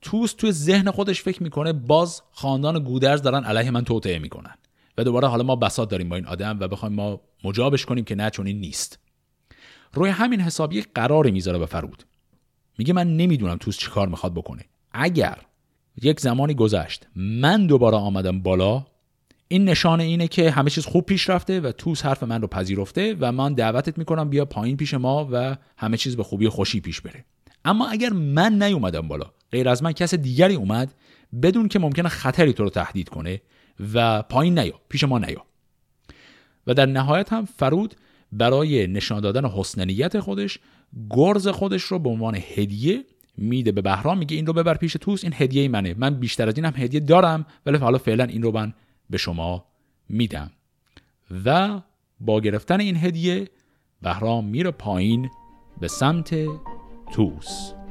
توس 0.00 0.32
توی 0.32 0.52
ذهن 0.52 0.90
خودش 0.90 1.22
فکر 1.22 1.42
می‌کنه 1.42 1.72
باز 1.72 2.22
خاندان 2.32 2.78
گودرز 2.78 3.22
دارن 3.22 3.44
علیه 3.44 3.70
من 3.70 3.84
توطئه 3.84 4.18
می‌کنن. 4.18 4.54
و 4.98 5.04
دوباره 5.04 5.28
حالا 5.28 5.42
ما 5.42 5.56
بساط 5.56 5.88
داریم 5.88 6.08
با 6.08 6.16
این 6.16 6.26
آدم 6.26 6.56
و 6.60 6.68
بخوایم 6.68 6.94
ما 6.94 7.20
مجابش 7.44 7.84
کنیم 7.84 8.04
که 8.04 8.14
نه 8.14 8.30
چون 8.30 8.46
این 8.46 8.60
نیست. 8.60 8.98
روی 9.92 10.10
همین 10.10 10.40
حساب 10.40 10.72
یک 10.72 10.88
قراری 10.94 11.30
می‌ذاره 11.30 11.58
به 11.58 11.66
فرود. 11.66 12.04
میگه 12.78 12.92
من 12.92 13.16
نمی‌دونم 13.16 13.56
توس 13.56 13.78
چی 13.78 13.90
کار 13.90 14.08
می‌خواد 14.08 14.34
بکنه. 14.34 14.64
اگر 14.92 15.38
یک 16.02 16.20
زمانی 16.20 16.54
گذشت 16.54 17.06
من 17.16 17.66
دوباره 17.66 17.96
آمدم 17.96 18.40
بالا 18.40 18.86
این 19.48 19.64
نشانه 19.64 20.04
اینه 20.04 20.28
که 20.28 20.50
همه 20.50 20.70
چیز 20.70 20.86
خوب 20.86 21.06
پیش 21.06 21.30
رفته 21.30 21.60
و 21.60 21.72
توس 21.72 22.04
حرف 22.04 22.22
من 22.22 22.40
رو 22.40 22.48
پذیرفته 22.48 23.16
و 23.20 23.32
من 23.32 23.54
دعوتت 23.54 23.98
می‌کنم 23.98 24.30
بیا 24.30 24.44
پایین 24.44 24.76
پیش 24.76 24.94
ما 24.94 25.28
و 25.32 25.56
همه 25.76 25.96
چیز 25.96 26.16
به 26.16 26.22
خوبی 26.22 26.48
خوشی 26.48 26.80
پیش 26.80 27.00
بره. 27.00 27.24
اما 27.64 27.88
اگر 27.88 28.10
من 28.10 28.62
نیومدم 28.62 29.08
بالا 29.08 29.30
غیر 29.52 29.68
از 29.68 29.82
من 29.82 29.92
کس 29.92 30.14
دیگری 30.14 30.54
اومد 30.54 30.94
بدون 31.42 31.68
که 31.68 31.78
ممکنه 31.78 32.08
خطری 32.08 32.52
تو 32.52 32.62
رو 32.62 32.70
تهدید 32.70 33.08
کنه 33.08 33.40
و 33.94 34.22
پایین 34.22 34.58
نیا 34.58 34.80
پیش 34.88 35.04
ما 35.04 35.18
نیا. 35.18 35.44
و 36.66 36.74
در 36.74 36.86
نهایت 36.86 37.32
هم 37.32 37.44
فرود 37.44 37.94
برای 38.34 38.86
نشان 38.86 39.20
دادن 39.20 39.48
حسن 39.48 40.20
خودش 40.20 40.58
گرز 41.10 41.48
خودش 41.48 41.82
رو 41.82 41.98
به 41.98 42.08
عنوان 42.08 42.38
هدیه 42.54 43.04
میده 43.36 43.72
به 43.72 43.82
بهرام 43.82 44.18
میگه 44.18 44.36
این 44.36 44.46
رو 44.46 44.52
ببر 44.52 44.74
پیش 44.74 44.92
توس 44.92 45.24
این 45.24 45.32
هدیه 45.36 45.68
منه. 45.68 45.94
من 45.98 46.14
بیشتر 46.14 46.48
از 46.48 46.56
این 46.56 46.64
هم 46.64 46.74
هدیه 46.76 47.00
دارم 47.00 47.46
ولی 47.66 47.76
حالا 47.76 47.98
فعلا 47.98 48.24
این 48.24 48.42
رو 48.42 48.52
من 48.52 48.74
به 49.10 49.18
شما 49.18 49.64
میدم. 50.08 50.50
و 51.44 51.80
با 52.20 52.40
گرفتن 52.40 52.80
این 52.80 52.96
هدیه 52.96 53.48
بهرام 54.02 54.44
میره 54.44 54.70
پایین 54.70 55.30
به 55.80 55.88
سمت 55.88 56.34
توس. 57.12 57.83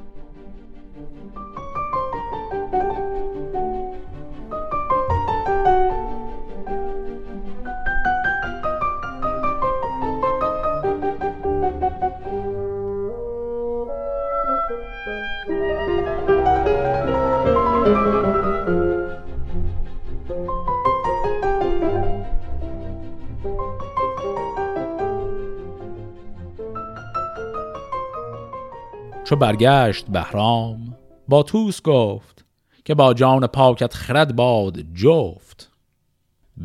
چو 29.24 29.36
برگشت 29.36 30.06
بهرام 30.06 30.98
با 31.28 31.44
توس 31.44 31.82
گفت 31.82 32.46
که 32.86 32.96
با 32.96 33.14
جان 33.14 33.48
پاکت 33.48 33.94
خرد 33.94 34.36
باد 34.36 34.80
جفت. 34.94 35.72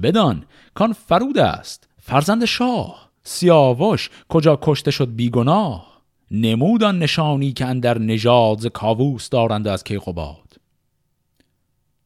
بدان 0.03 0.45
کان 0.75 0.93
فرود 0.93 1.39
است 1.39 1.89
فرزند 1.99 2.45
شاه 2.45 3.11
سیاوش 3.23 4.11
کجا 4.29 4.59
کشته 4.63 4.91
شد 4.91 5.15
بیگناه. 5.15 6.03
نمودان 6.31 6.99
نشانی 6.99 7.53
که 7.53 7.67
اندر 7.67 7.99
نژاد 7.99 8.59
ز 8.59 8.67
کاووس 8.67 9.29
دارند 9.29 9.69
از 9.69 9.85
کیقوباد 9.85 10.57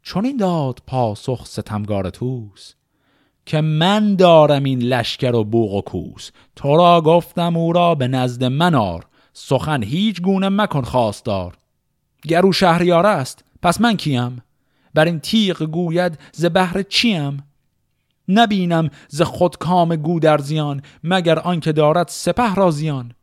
چون 0.02 0.24
این 0.24 0.36
داد 0.36 0.78
پاسخ 0.86 1.46
ستمگار 1.46 2.10
توس 2.10 2.74
که 3.46 3.60
من 3.60 4.16
دارم 4.16 4.64
این 4.64 4.82
لشکر 4.82 5.34
و 5.34 5.44
بوغ 5.44 5.74
و 5.74 5.80
کوس. 5.80 6.30
تو 6.56 6.76
را 6.76 7.00
گفتم 7.00 7.56
او 7.56 7.72
را 7.72 7.94
به 7.94 8.08
نزد 8.08 8.44
منار 8.44 9.06
سخن 9.32 9.82
هیچ 9.82 10.20
گونه 10.22 10.48
مکن 10.48 10.82
خواستار. 10.82 11.56
گرو 12.22 12.52
شهریار 12.52 13.06
است 13.06 13.44
پس 13.62 13.80
من 13.80 13.96
کیم؟ 13.96 14.42
بر 14.94 15.04
این 15.04 15.20
تیغ 15.20 15.62
گوید 15.62 16.18
ز 16.32 16.44
بهر 16.44 16.82
چیم؟ 16.82 17.42
نبینم 18.28 18.90
ز 19.08 19.22
خود 19.22 19.56
کام 19.56 19.96
گودرزیان 19.96 20.82
مگر 21.04 21.38
آنکه 21.38 21.72
دارد 21.72 22.08
سپه 22.08 22.54
را 22.54 22.70
زیان. 22.70 23.14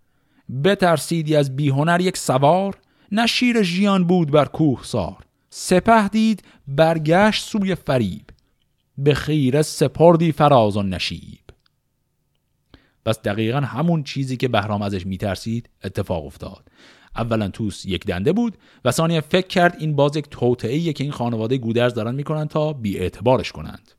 بترسیدی 0.64 1.36
از 1.36 1.56
بیهنر 1.56 2.02
یک 2.02 2.18
سوار 2.18 2.78
نه 3.12 3.28
شیر 3.28 3.64
ژیان 3.64 4.04
بود 4.04 4.32
بر 4.32 4.46
کوه 4.46 4.84
سار. 4.84 5.26
سپه 5.50 6.08
دید 6.08 6.44
برگشت 6.68 7.46
سوی 7.46 7.76
فریب. 7.76 8.26
به 8.98 9.14
خیره 9.14 9.62
سپردی 9.62 10.32
فراز 10.32 10.78
و 10.78 10.84
نشیب. 10.84 11.49
پس 13.10 13.22
دقیقا 13.22 13.60
همون 13.60 14.04
چیزی 14.04 14.38
که 14.38 14.48
بهرام 14.48 14.82
ازش 14.82 15.06
میترسید 15.06 15.70
اتفاق 15.84 16.26
افتاد. 16.26 16.68
اولا 17.16 17.48
توس 17.48 17.86
یک 17.86 18.06
دنده 18.06 18.34
بود 18.34 18.58
و 18.86 18.92
ثانیا 18.92 19.22
فکر 19.22 19.48
کرد 19.48 19.76
این 19.80 19.96
باز 19.96 20.16
یک 20.16 20.30
توطعه 20.30 20.94
که 20.94 21.04
این 21.04 21.14
خانواده 21.14 21.58
گودرز 21.58 21.94
دارن 21.94 22.16
می‌کنن 22.16 22.48
تا 22.48 22.74
بی 22.74 22.98
اعتبارش 22.98 23.52
کنند. 23.52 23.92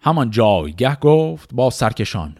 همان 0.00 0.30
جایگه 0.30 0.96
گفت 0.96 1.50
با 1.54 1.70
سرکشان 1.70 2.36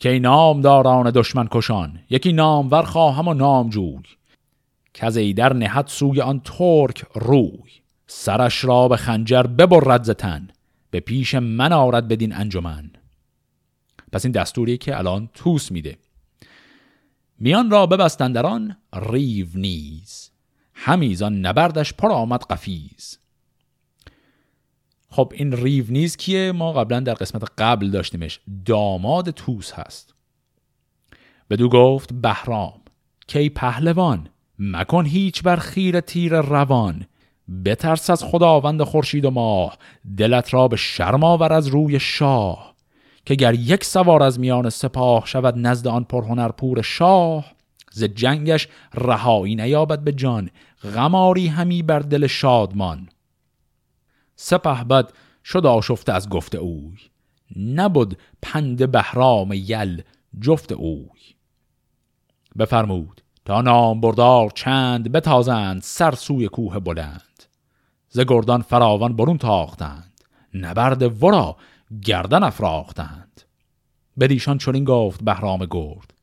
که 0.00 0.08
این 0.10 0.22
نامداران 0.22 1.10
دشمن 1.10 1.48
کشان 1.50 1.98
یکی 2.10 2.32
نامور 2.32 2.82
خواهم 2.82 3.28
و 3.28 3.34
نامجوی 3.34 4.02
که 4.94 5.06
ایدر 5.06 5.52
نهد 5.52 5.86
سوی 5.86 6.20
آن 6.20 6.40
ترک 6.40 7.04
روی. 7.14 7.70
سرش 8.06 8.64
را 8.64 8.88
به 8.88 8.96
خنجر 8.96 9.42
ببرد 9.42 10.02
زتن 10.02 10.48
به 10.90 11.00
پیش 11.00 11.34
من 11.34 11.72
آرد 11.72 12.08
بدین 12.08 12.34
انجمن. 12.34 12.90
پس 14.12 14.24
این 14.24 14.32
دستوری 14.32 14.78
که 14.78 14.98
الان 14.98 15.28
توس 15.34 15.72
میده. 15.72 15.98
میان 17.38 17.70
را 17.70 17.86
ببستندران 17.86 18.76
ریو 19.10 19.46
نیز. 19.54 20.30
همیزان 20.74 21.40
نبردش 21.40 21.94
پر 21.94 22.12
آمد 22.12 22.42
قفیز. 22.42 23.18
خب 25.10 25.32
این 25.34 25.52
ریو 25.52 25.84
نیز 25.88 26.16
کیه؟ 26.16 26.52
ما 26.52 26.72
قبلا 26.72 27.00
در 27.00 27.14
قسمت 27.14 27.42
قبل 27.58 27.90
داشتیمش. 27.90 28.40
داماد 28.64 29.30
توس 29.30 29.72
هست. 29.72 30.14
بدو 31.50 31.68
گفت 31.68 32.12
بهرام 32.12 32.80
کی 33.26 33.48
پهلوان 33.48 34.28
مکن 34.58 35.06
هیچ 35.06 35.42
بر 35.42 35.56
خیر 35.56 36.00
تیر 36.00 36.40
روان. 36.40 37.06
بترس 37.64 38.10
از 38.10 38.24
خداوند 38.24 38.82
خورشید 38.82 39.24
و 39.24 39.30
ماه 39.30 39.78
دلت 40.16 40.54
را 40.54 40.68
به 40.68 40.76
شرم 40.76 41.24
آور 41.24 41.52
از 41.52 41.66
روی 41.66 42.00
شاه. 42.00 42.75
که 43.26 43.34
گر 43.34 43.54
یک 43.54 43.84
سوار 43.84 44.22
از 44.22 44.40
میان 44.40 44.70
سپاه 44.70 45.26
شود 45.26 45.54
نزد 45.58 45.86
آن 45.86 46.04
پرهنر 46.04 46.48
پور 46.48 46.82
شاه 46.82 47.52
ز 47.92 48.04
جنگش 48.04 48.68
رهایی 48.94 49.54
نیابد 49.54 50.00
به 50.00 50.12
جان 50.12 50.50
غماری 50.94 51.46
همی 51.46 51.82
بر 51.82 51.98
دل 51.98 52.26
شادمان. 52.26 53.08
سپه 54.36 54.84
بد 54.84 55.12
شد 55.44 55.66
آشفته 55.66 56.12
از 56.12 56.28
گفت 56.28 56.54
اوی 56.54 56.96
نبود 57.56 58.18
پند 58.42 58.90
بهرام 58.90 59.52
یل 59.52 60.02
جفت 60.40 60.72
اوی. 60.72 61.20
بفرمود 62.58 63.22
تا 63.44 63.60
نام 63.60 64.00
بردار 64.00 64.50
چند 64.50 65.12
بتازند 65.12 65.82
سر 65.82 66.14
سوی 66.14 66.48
کوه 66.48 66.78
بلند. 66.78 67.42
ز 68.08 68.20
گردان 68.20 68.62
فراوان 68.62 69.16
برون 69.16 69.38
تاختند. 69.38 70.12
نبرد 70.54 71.22
ورا 71.22 71.56
گردن 72.02 72.42
افراختند. 72.42 73.42
بدیشان 74.20 74.58
چنین 74.58 74.84
گفت 74.84 75.24
بهرام 75.24 75.66
گرد 75.70 76.14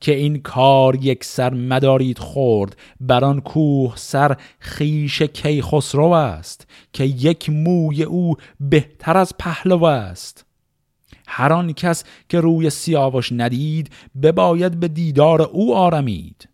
که 0.00 0.14
این 0.14 0.42
کار 0.42 0.96
یک 0.96 1.24
سر 1.24 1.54
مدارید 1.54 2.18
خورد 2.18 2.76
بران 3.00 3.40
کوه 3.40 3.96
سر 3.96 4.36
خیش 4.58 5.22
کی 5.22 5.62
خسرو 5.62 6.04
است 6.04 6.66
که 6.92 7.04
یک 7.04 7.50
موی 7.50 8.02
او 8.02 8.34
بهتر 8.60 9.16
از 9.16 9.32
پهلو 9.38 9.84
است. 9.84 10.44
هر 11.28 11.52
آن 11.52 11.72
کس 11.72 12.04
که 12.28 12.40
روی 12.40 12.70
سیاوش 12.70 13.32
ندید 13.32 13.92
بباید 14.22 14.80
به 14.80 14.88
دیدار 14.88 15.42
او 15.42 15.76
آرمید. 15.76 16.48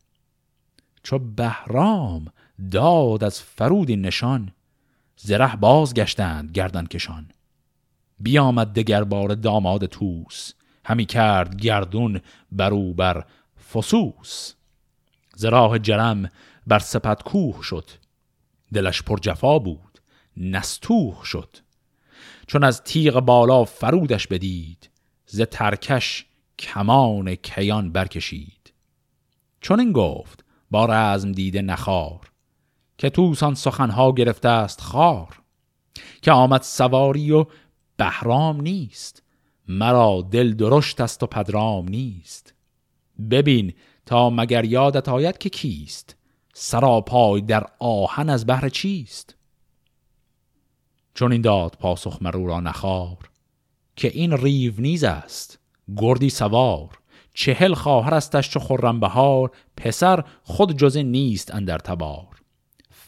چو 1.03 1.18
بهرام 1.18 2.26
داد 2.70 3.24
از 3.24 3.40
فرود 3.40 3.92
نشان 3.92 4.51
زره 5.16 5.57
باز 5.57 5.94
گشتند 5.94 6.51
گردن 6.53 6.86
کشان 6.86 7.26
بیامد 8.20 8.72
دگر 8.72 9.04
بار 9.04 9.34
داماد 9.34 9.86
توس 9.86 10.52
همی 10.84 11.06
کرد 11.06 11.56
گردون 11.56 12.20
برو 12.52 12.94
بر 12.94 13.24
فسوس. 13.72 14.54
زراح 15.36 15.78
جرم 15.78 16.30
بر 16.66 16.78
سپت 16.78 17.22
کوه 17.22 17.62
شد. 17.62 17.90
دلش 18.74 19.02
پر 19.02 19.18
جفا 19.18 19.58
بود 19.58 19.98
نستوه 20.36 21.24
شد. 21.24 21.56
چون 22.46 22.64
از 22.64 22.82
تیغ 22.82 23.20
بالا 23.20 23.64
فرودش 23.64 24.26
بدید 24.26 24.90
ز 25.26 25.40
ترکش 25.40 26.26
کمان 26.58 27.34
کیان 27.34 27.92
برکشید. 27.92 28.72
چون 29.60 29.80
این 29.80 29.92
گفت 29.92 30.44
با 30.70 30.86
رزم 30.86 31.32
دیده 31.32 31.62
نخار 31.62 32.30
که 32.98 33.10
توسان 33.10 33.54
سخنها 33.54 34.12
گرفته 34.12 34.48
است 34.48 34.80
خار. 34.80 35.40
که 36.22 36.32
آمد 36.32 36.62
سواری 36.62 37.32
و 37.32 37.46
بهرام 37.99 38.61
نیست. 38.61 39.22
مرا 39.68 40.28
دل 40.30 40.55
درشت 40.55 41.01
است 41.01 41.22
و 41.22 41.26
پدرام 41.26 41.88
نیست. 41.88 42.55
ببین 43.30 43.72
تا 44.07 44.30
مگر 44.30 44.64
یادت 44.64 45.09
آید 45.09 45.38
که 45.38 45.49
کیست؟ 45.49 46.16
سراپای 46.55 47.40
در 47.40 47.66
آهن 47.78 48.30
از 48.30 48.46
بهر 48.46 48.68
چیست؟ 48.68 49.34
چون 51.14 51.32
این 51.32 51.40
داد 51.40 51.76
پاسخ 51.80 52.18
مرو 52.20 52.46
را 52.46 52.61
نخار 52.61 53.30
که 53.96 54.09
این 54.09 54.32
ریو 54.32 54.74
نیز 54.78 55.05
است. 55.05 55.59
گردی 55.96 56.30
سوار 56.30 56.99
چهل 57.34 57.74
خواهر 57.74 58.14
استش 58.14 58.51
چو 58.51 58.61
خرم 58.61 59.01
بهار 59.01 59.51
پسر 59.76 60.24
خود 60.42 60.76
جز 60.76 60.96
نیست 60.96 61.55
اندر 61.55 61.78
تبار. 61.78 62.38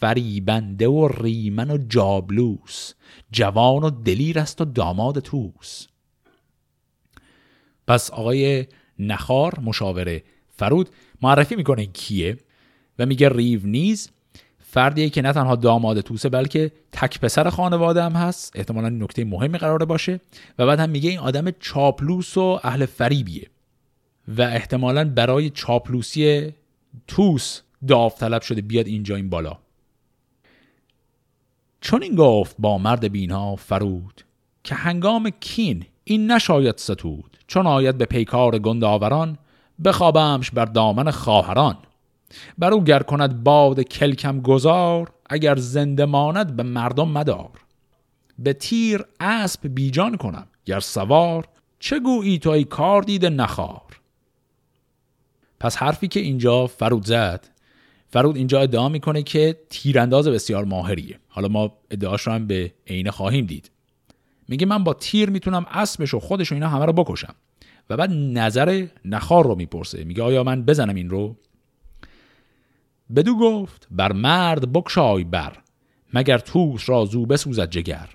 فریبنده 0.01 0.89
و 0.89 1.09
ریمن 1.09 1.71
و 1.71 1.79
جابلوس. 1.89 2.93
جوان 3.33 3.85
و 3.85 3.91
دلیر 3.91 4.39
است 4.39 4.61
و 4.61 4.65
داماد 4.65 5.19
توس 5.19 5.87
پس 7.87 8.11
آقای 8.11 8.67
نخار 8.99 9.61
مشاوره 9.61 10.23
فرود 10.57 10.89
معرفی 11.23 11.57
می‌کنه 11.57 11.87
کیه 11.87 12.39
و 12.99 13.07
میگه 13.07 13.29
ریو 13.29 13.61
نیز 13.65 14.11
فردیه 14.59 15.11
که 15.11 15.23
نه 15.23 15.33
تنها 15.33 15.57
داماد 15.57 16.01
توسه 16.01 16.29
بلکه 16.29 16.73
تک 16.93 17.21
پسر 17.21 17.51
خانواده 17.51 18.03
هم 18.03 18.13
هست. 18.13 18.53
احتمالا 18.57 18.89
نکته 18.89 19.25
مهمی 19.25 19.59
قراره 19.59 19.87
باشه. 19.87 20.21
و 20.59 20.67
بعد 20.67 20.81
هم 20.81 20.91
میگه 20.91 21.11
این 21.11 21.19
آدم 21.19 21.51
چاپلوس 21.51 22.37
و 22.37 22.61
اهل 22.63 22.87
فریبیه. 22.87 23.47
و 24.29 24.43
احتمالا 24.43 25.05
برای 25.05 25.51
چاپلوسی 25.51 26.53
توس 27.07 27.61
داوطلب 27.89 28.43
شده. 28.43 28.61
بیاد 28.61 28.87
اینجا 28.87 29.17
این 29.17 29.31
بالا. 29.31 29.59
چون 31.81 32.03
این 32.03 32.15
گفت 32.15 32.57
با 32.59 32.79
مرد 32.79 33.13
بینا 33.13 33.57
فرود 33.57 34.23
که 34.65 34.75
هنگام 34.75 35.31
کین 35.31 35.87
این 36.05 36.33
نشاید 36.33 36.79
ستود 36.79 37.39
چون 37.47 37.67
آید 37.67 37.99
به 37.99 38.05
پیکار 38.05 38.59
گنداوران 38.59 39.39
بخوابمش 39.85 40.51
بر 40.51 40.65
دامن 40.65 41.11
خواهران. 41.11 41.77
بر 42.59 42.73
او 42.73 42.85
گر 42.85 43.03
کند 43.03 43.45
باد 43.45 43.81
کلکم 43.81 44.41
گذار 44.41 45.11
اگر 45.31 45.57
زنده 45.57 46.05
ماند 46.05 46.57
به 46.57 46.63
مردم 46.63 47.09
مدار. 47.09 47.51
به 48.39 48.53
تیر 48.53 49.05
اسب 49.21 49.61
بیجان 49.75 50.17
کنم 50.17 50.47
گر 50.65 50.81
سوار 50.81 51.49
چه 51.79 52.01
گویی 52.01 52.39
تو 52.39 52.51
ای 52.51 52.65
کار 52.65 53.03
دیده 53.03 53.31
نخار؟ 53.31 54.01
پس 55.61 55.77
حرفی 55.77 56.09
که 56.09 56.21
اینجا 56.21 56.67
فرود 56.67 57.07
زد 57.07 57.49
فرود 58.13 58.37
اینجا 58.37 58.61
ادعا 58.61 58.89
می‌کنه 58.89 59.23
که 59.23 59.57
تیرانداز 59.71 60.29
بسیار 60.29 60.65
ماهریه. 60.65 61.19
حالا 61.29 61.49
ما 61.49 61.73
ادعاش 61.91 62.23
رو 62.23 62.33
هم 62.33 62.47
به 62.47 62.73
عینه 62.87 63.11
خواهیم 63.11 63.47
دید. 63.47 63.71
میگه 64.49 64.67
من 64.67 64.85
با 64.85 64.95
تیر 64.95 65.31
می‌تونم 65.31 65.67
اسبش 65.71 66.15
و 66.15 66.21
خودش 66.21 66.53
و 66.53 66.55
اینا 66.55 66.69
همه 66.69 66.85
رو 66.85 66.93
بکشم. 66.93 67.35
و 67.91 67.97
بعد 67.97 68.11
نظر 68.13 68.87
نخار 69.05 69.45
رو 69.45 69.55
می‌پرسه. 69.55 70.05
میگه 70.05 70.23
آیا 70.23 70.45
من 70.45 70.63
بزنم 70.63 70.95
این 70.95 71.11
رو؟ 71.11 71.37
بدو 73.17 73.39
گفت 73.39 73.89
بر 73.91 74.13
مرد 74.13 74.73
بکشای 74.73 75.25
بر 75.25 75.53
مگر 76.15 76.39
توس 76.39 76.89
را 76.89 77.05
زو 77.05 77.27
بسوزد 77.27 77.71
جگر. 77.71 78.09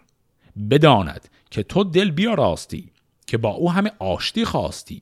بداند 0.70 1.28
که 1.52 1.64
تو 1.64 1.84
دل 1.84 2.12
بیا 2.12 2.34
راستی 2.34 2.92
که 3.28 3.38
با 3.38 3.50
او 3.50 3.72
همه 3.72 3.92
آشتی 4.00 4.46
خواستی. 4.46 5.02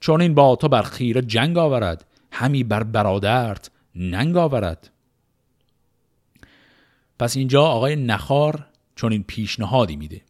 چون 0.00 0.20
این 0.20 0.34
با 0.34 0.56
تو 0.56 0.68
بر 0.68 0.82
خیر 0.82 1.20
جنگ 1.20 1.58
آورد 1.58 2.04
همی 2.32 2.64
بر 2.64 2.82
برادرت 2.82 3.70
ننگ 3.96 4.36
آورد. 4.36 4.90
پس 7.18 7.36
اینجا 7.36 7.62
آقای 7.62 7.96
نخار 7.96 8.66
چون 8.96 9.12
این 9.12 9.22
پیشنهادی 9.22 9.96
میده. 9.96 10.20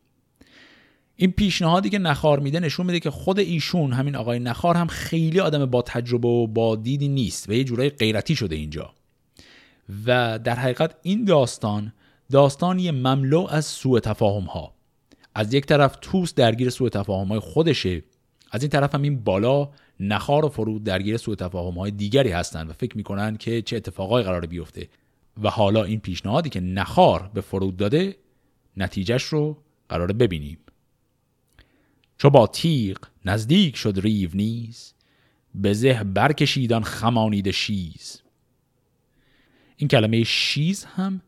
این 1.16 1.32
پیشنهادی 1.32 1.90
که 1.90 1.98
نخار 1.98 2.40
میده 2.40 2.60
نشون 2.60 2.86
میده 2.86 3.00
که 3.00 3.10
خود 3.10 3.38
ایشون 3.38 3.92
همین 3.92 4.16
آقای 4.16 4.38
نخار 4.38 4.76
هم 4.76 4.86
خیلی 4.86 5.40
آدم 5.40 5.66
با 5.66 5.82
تجربه 5.82 6.28
و 6.28 6.46
با 6.46 6.76
دیدی 6.76 7.08
نیست 7.08 7.48
و 7.48 7.52
یه 7.52 7.64
جورای 7.64 7.90
غیرتی 7.90 8.36
شده 8.36 8.56
اینجا. 8.56 8.94
و 10.06 10.38
در 10.38 10.54
حقیقت 10.54 10.96
این 11.02 11.24
داستان 11.24 11.92
داستانی 12.30 12.90
مملو 12.90 13.46
از 13.50 13.64
سوء 13.64 14.00
تفاهم 14.00 14.44
ها 14.44 14.74
از 15.34 15.54
یک 15.54 15.66
طرف 15.66 15.96
توس 16.00 16.34
درگیر 16.34 16.70
سوء 16.70 16.88
تفاهم 16.88 17.28
های 17.28 17.38
خودشه 17.38 18.02
از 18.50 18.62
این 18.62 18.70
طرف 18.70 18.94
هم 18.94 19.02
این 19.02 19.24
بالا 19.24 19.68
نخار 20.03 20.44
و 20.44 20.48
فرود 20.48 20.84
درگیر 20.84 21.16
سوء 21.16 21.34
تفاهم 21.34 21.78
های 21.78 21.90
دیگری 21.90 22.30
هستند 22.30 22.70
و 22.70 22.72
فکر 22.72 22.96
می‌کنن 22.96 23.36
که 23.36 23.62
چه 23.62 23.76
اتفاقای 23.76 24.22
قرار 24.22 24.46
بیفته 24.46 24.88
و 25.42 25.50
حالا 25.50 25.84
این 25.84 26.00
پیشنهادی 26.00 26.50
که 26.50 26.61
نخار 26.61 27.30
به 27.34 27.40
فرود 27.40 27.76
داده 27.76 28.16
نتیجهش 28.76 29.22
رو 29.22 29.57
قرار 29.88 30.12
ببینیم. 30.12 30.59
چو 32.18 32.30
با 32.30 32.46
تیغ 32.46 32.98
نزدیک 33.24 33.76
شد 33.76 33.98
ریو 33.98 34.30
نیز 34.34 34.94
به 35.55 35.72
زه 35.72 36.05
برکشیدان 36.05 36.82
خمانید 36.82 37.50
شیز. 37.50 38.22
این 39.76 39.88
کلمه 39.88 40.24
شیز 40.24 40.84
هم 40.84 41.20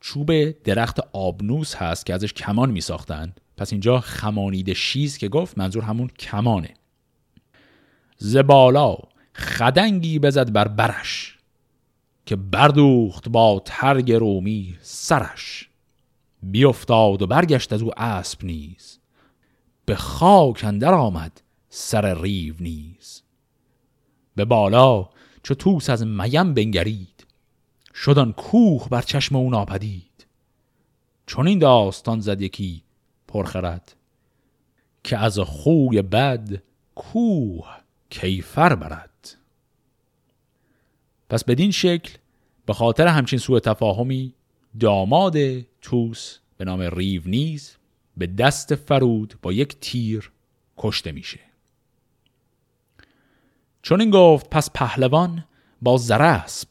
چوب 0.00 0.50
درخت 0.50 1.00
آبنوس 1.12 1.74
هست 1.74 2.06
که 2.06 2.14
ازش 2.14 2.32
کمان 2.32 2.70
می 2.70 2.80
ساختن. 2.80 3.34
پس 3.56 3.72
اینجا 3.72 4.00
خمانید 4.00 4.72
شیز 4.72 5.18
که 5.18 5.28
گفت 5.28 5.58
منظور 5.58 5.82
همون 5.82 6.08
کمانه. 6.08 6.74
زبالا 8.24 8.96
خدنگی 9.34 10.18
بزد 10.18 10.52
بر 10.52 10.68
برش 10.68 11.38
که 12.26 12.36
بردوخت 12.36 13.28
با 13.28 13.62
ترگ 13.64 14.12
رومی 14.12 14.78
سرش. 14.80 15.68
بیافتاد 16.42 17.22
و 17.22 17.26
برگشت 17.26 17.72
از 17.72 17.82
او 17.82 17.90
اسب 17.96 18.44
نیز 18.44 18.98
به 19.84 19.94
خاک 19.94 20.64
اندر 20.64 20.94
آمد 20.94 21.42
سر 21.68 22.22
ریو 22.22 22.54
نیز. 22.60 23.22
به 24.36 24.44
بالا 24.44 25.08
چو 25.42 25.54
توس 25.54 25.90
از 25.90 26.06
میم 26.06 26.54
بنگرید 26.54 27.26
شدن 27.94 28.32
کوه 28.32 28.88
بر 28.88 29.02
چشم 29.02 29.36
او 29.36 29.50
ناپدید. 29.50 30.26
چون 31.26 31.46
این 31.46 31.58
داستان 31.58 32.20
زد 32.20 32.42
یکی 32.42 32.82
پرخرد 33.28 33.96
که 35.04 35.18
از 35.18 35.38
خوی 35.38 36.02
بد 36.02 36.62
کوه 36.94 37.81
کیفر 38.12 38.74
برد. 38.74 39.36
پس 41.30 41.44
بدین 41.44 41.70
شکل 41.70 42.12
به 42.66 42.72
خاطر 42.72 43.06
همچین 43.06 43.38
سوء 43.38 43.60
تفاهمی 43.60 44.34
داماد 44.80 45.36
توس 45.82 46.38
به 46.56 46.64
نام 46.64 46.80
ریو 46.80 47.22
نیز 47.26 47.76
به 48.16 48.26
دست 48.26 48.74
فرود 48.74 49.34
با 49.42 49.52
یک 49.52 49.76
تیر 49.80 50.30
کشته 50.78 51.12
میشه. 51.12 51.40
چون 53.82 54.00
این 54.00 54.10
گفت 54.10 54.50
پس 54.50 54.70
پهلوان 54.70 55.44
با 55.82 55.96
زرسب 55.96 56.68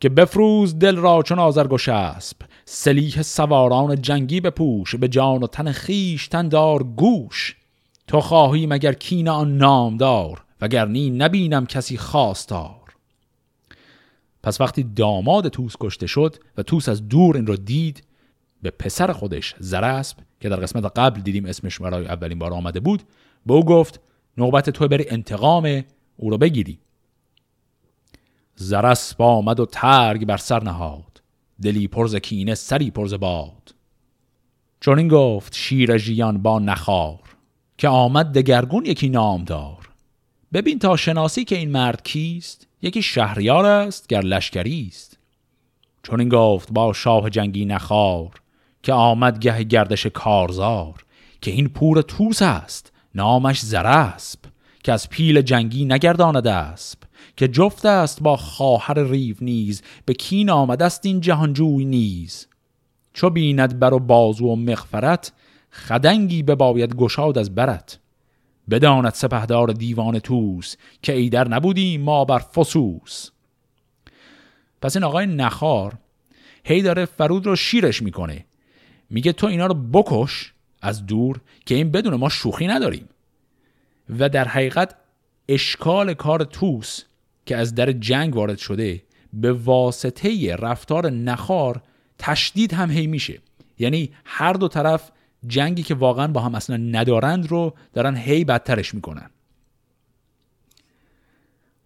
که 0.00 0.08
بفروز 0.08 0.78
دل 0.78 0.96
را 0.96 1.22
چون 1.22 1.38
آزرگوش 1.38 1.88
اسب 1.88 2.36
سلیح 2.64 3.22
سواران 3.22 4.02
جنگی 4.02 4.40
بپوش 4.40 4.94
به 4.94 5.08
جان 5.08 5.42
و 5.42 5.46
تن 5.46 5.72
خیش 5.72 6.26
دار 6.26 6.82
گوش 6.82 7.56
تو 8.06 8.20
خواهی 8.20 8.66
مگر 8.66 8.92
کین 8.92 9.28
آن 9.28 9.56
نامدار 9.56 10.43
وگرنی 10.64 11.10
نبینم 11.10 11.66
کسی 11.66 11.96
خواستار. 11.96 12.96
پس 14.42 14.60
وقتی 14.60 14.82
داماد 14.82 15.48
توس 15.48 15.74
کشته 15.80 16.06
شد 16.06 16.36
و 16.56 16.62
توس 16.62 16.88
از 16.88 17.08
دور 17.08 17.36
این 17.36 17.46
رو 17.46 17.56
دید 17.56 18.04
به 18.62 18.70
پسر 18.70 19.12
خودش 19.12 19.54
زرسب 19.58 20.16
که 20.40 20.48
در 20.48 20.56
قسمت 20.56 20.98
قبل 20.98 21.20
دیدیم 21.20 21.46
اسمش 21.46 21.78
برای 21.78 22.06
اولین 22.06 22.38
بار 22.38 22.54
آمده 22.54 22.80
بود 22.80 23.02
به 23.46 23.54
او 23.54 23.64
گفت 23.64 24.00
نوبت 24.36 24.70
تو 24.70 24.88
بری 24.88 25.04
انتقام 25.08 25.82
او 26.16 26.30
رو 26.30 26.38
بگیری. 26.38 26.78
زرسب 28.56 29.22
آمد 29.22 29.60
و 29.60 29.66
ترگ 29.66 30.26
بر 30.26 30.36
سر 30.36 30.62
نهاد. 30.62 31.22
دلی 31.62 31.88
پرز 31.88 32.16
کینه 32.16 32.54
سری 32.54 32.90
پرز 32.90 33.14
باد. 33.14 33.74
چون 34.80 34.98
این 34.98 35.08
گفت 35.08 35.54
شیر 35.54 35.96
ژیان 35.96 36.42
با 36.42 36.58
نخار 36.58 37.20
که 37.78 37.88
آمد 37.88 38.32
دگرگون 38.32 38.86
یکی 38.86 39.08
نامدار. 39.08 39.83
ببین 40.54 40.78
تا 40.78 40.96
شناسی 40.96 41.44
که 41.44 41.56
این 41.56 41.70
مرد 41.70 42.02
کیست 42.02 42.66
یکی 42.82 43.02
شهریار 43.02 43.66
است 43.66 44.08
گر 44.08 44.20
لشکری 44.20 44.88
است. 44.88 45.18
چون 46.02 46.20
این 46.20 46.28
گفت 46.28 46.72
با 46.72 46.92
شاه 46.92 47.30
جنگی 47.30 47.64
نخار 47.64 48.30
که 48.82 48.92
آمد 48.92 49.38
گه 49.38 49.62
گردش 49.62 50.06
کارزار 50.06 51.04
که 51.40 51.50
این 51.50 51.68
پور 51.68 52.02
توس 52.02 52.42
است 52.42 52.92
نامش 53.14 53.60
زرسب 53.60 54.38
که 54.84 54.92
از 54.92 55.08
پیل 55.08 55.42
جنگی 55.42 55.84
نگرداند 55.84 56.46
اسب 56.46 56.98
که 57.36 57.48
جفت 57.48 57.86
است 57.86 58.22
با 58.22 58.36
خواهر 58.36 58.98
ریو 58.98 59.36
نیز 59.40 59.82
به 60.04 60.14
کین 60.14 60.50
آمده 60.50 60.84
است 60.84 61.06
این 61.06 61.20
جهانجوی 61.20 61.84
نیز. 61.84 62.46
چو 63.12 63.30
بیند 63.30 63.78
بر 63.78 63.94
و 63.94 63.98
بازو 63.98 64.46
و 64.46 64.56
مغفرت 64.56 65.32
خدنگی 65.70 66.42
به 66.42 66.54
باید 66.54 66.96
گشاد 66.96 67.38
از 67.38 67.54
برت. 67.54 67.98
بداند 68.70 69.12
سپهدار 69.12 69.72
دیوان 69.72 70.18
توس 70.18 70.76
که 71.02 71.12
ایدر 71.12 71.48
نبودی 71.48 71.98
ما 71.98 72.24
بر 72.24 72.38
فسوس. 72.38 73.30
پس 74.82 74.96
این 74.96 75.04
آقای 75.04 75.26
نخار 75.26 75.94
هی 76.64 76.82
داره 76.82 77.04
فرود 77.04 77.46
رو 77.46 77.56
شیرش 77.56 78.02
می‌کنه. 78.02 78.44
میگه 79.10 79.32
تو 79.32 79.46
اینا 79.46 79.66
رو 79.66 79.74
بکش 79.74 80.52
از 80.82 81.06
دور 81.06 81.40
که 81.66 81.74
این 81.74 81.90
بدون 81.90 82.14
ما 82.14 82.28
شوخی 82.28 82.66
نداریم. 82.66 83.08
و 84.18 84.28
در 84.28 84.48
حقیقت 84.48 84.94
اشکال 85.48 86.14
کار 86.14 86.44
توس 86.44 87.02
که 87.46 87.56
از 87.56 87.74
در 87.74 87.92
جنگ 87.92 88.36
وارد 88.36 88.58
شده 88.58 89.02
به 89.32 89.52
واسطه 89.52 90.56
رفتار 90.56 91.10
نخار 91.10 91.82
تشدید 92.18 92.72
هم 92.72 92.90
هی 92.90 93.06
میشه. 93.06 93.38
یعنی 93.78 94.10
هر 94.24 94.52
دو 94.52 94.68
طرف 94.68 95.10
جنگی 95.46 95.82
که 95.82 95.94
واقعا 95.94 96.26
با 96.26 96.40
هم 96.40 96.54
اصلا 96.54 96.76
ندارند 96.76 97.46
رو 97.46 97.74
دارن 97.92 98.16
هی 98.16 98.44
بدترش 98.44 98.94
می‌کنن. 98.94 99.30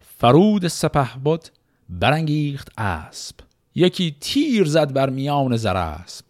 فرود 0.01 0.69
سپه 0.69 1.09
بود 1.25 1.49
برانگیخت 1.89 2.73
اسب. 2.79 3.37
یکی 3.75 4.17
تیر 4.21 4.65
زد 4.65 4.93
بر 4.93 5.11
میان 5.11 5.57
زراسب 5.57 6.25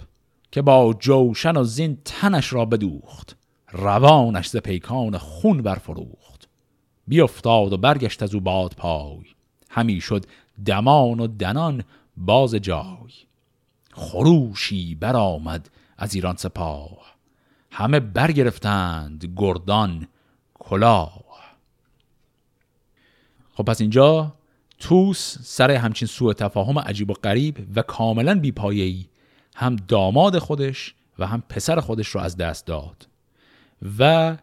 که 0.53 0.63
با 0.63 0.95
جوشن 0.95 1.57
و 1.57 1.65
زین 1.65 1.99
تنش 2.05 2.53
را 2.53 2.65
بدوخت. 2.65 3.37
روانش 3.73 4.49
ز 4.49 4.57
پیکان 4.57 5.19
خون 5.19 5.63
برفروخت. 5.63 6.49
بیافتاد 7.07 7.73
و 7.73 7.77
برگشت 7.77 8.23
از 8.23 8.35
او 8.35 8.41
باد 8.41 8.75
پای. 8.77 9.25
همی 9.71 10.01
شد 10.01 10.27
دمان 10.67 11.21
و 11.21 11.27
دنان 11.27 11.85
باز 12.17 12.55
جای. 12.55 13.13
خروشی 13.93 14.95
برآمد 14.95 15.71
از 15.99 16.15
ایران 16.15 16.37
سپاه. 16.37 17.18
همه 17.71 18.01
برگرفتند. 18.01 19.33
گردان 19.37 20.09
کلاه. 20.59 21.29
خب 23.55 23.65
پس 23.65 23.81
اینجا 23.81 24.35
توس 24.79 25.39
سر 25.41 25.71
همچین 25.71 26.09
سوء 26.09 26.33
تفاهم 26.33 26.79
عجیب 26.79 27.11
و 27.11 27.15
غریب 27.15 27.67
و 27.77 27.83
کاملا 27.83 28.41
بیپایه‌ای 28.41 29.05
هم 29.57 29.77
داماد 29.77 30.39
خودش 30.39 30.95
و 31.19 31.27
هم 31.27 31.43
پسر 31.49 31.81
خودش 31.81 32.09
رو 32.09 32.21
از 32.21 32.37
دست 32.37 32.67
داد. 32.67 33.09
و 33.99 34.37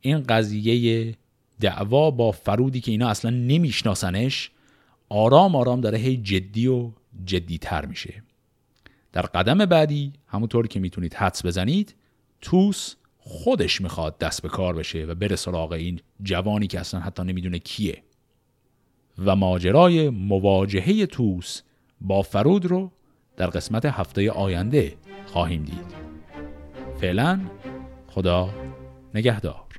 این 0.00 0.22
قضیه 0.22 1.14
دعوا 1.60 2.10
با 2.10 2.32
فرودی 2.32 2.80
که 2.80 2.90
اینا 2.90 3.08
اصلا 3.08 3.30
نمیشناسنش 3.30 4.50
آرام 5.08 5.56
آرام 5.56 5.80
داره 5.80 5.98
هی 5.98 6.16
جدی 6.16 6.66
و 6.66 6.90
جدی 7.24 7.58
تر 7.58 7.86
میشه. 7.86 8.22
در 9.12 9.22
قدم 9.22 9.66
بعدی 9.66 10.12
همونطور 10.28 10.66
که 10.66 10.80
می‌تونید 10.80 11.14
حدس 11.14 11.46
بزنید 11.46 11.94
توس 12.42 12.94
خودش 13.18 13.80
می‌خواد 13.80 14.18
دست 14.18 14.42
به 14.42 14.48
کار 14.48 14.74
بشه 14.74 15.04
و 15.04 15.14
بره 15.14 15.36
سراغ 15.36 15.72
این 15.72 16.00
جوانی 16.22 16.66
که 16.66 16.80
اصلا 16.80 17.00
حتی 17.00 17.22
نمی‌دونه 17.22 17.58
کیه. 17.58 18.02
و 19.18 19.36
ماجرای 19.36 20.10
مواجهه 20.10 21.06
توس 21.06 21.62
با 22.00 22.22
فرود 22.22 22.66
رو 22.66 22.92
در 23.36 23.46
قسمت 23.46 23.86
هفته 23.86 24.30
آینده 24.30 24.96
خواهیم 25.26 25.64
دید. 25.64 25.94
فعلا 27.00 27.40
خدا 28.08 28.54
نگهدار. 29.14 29.71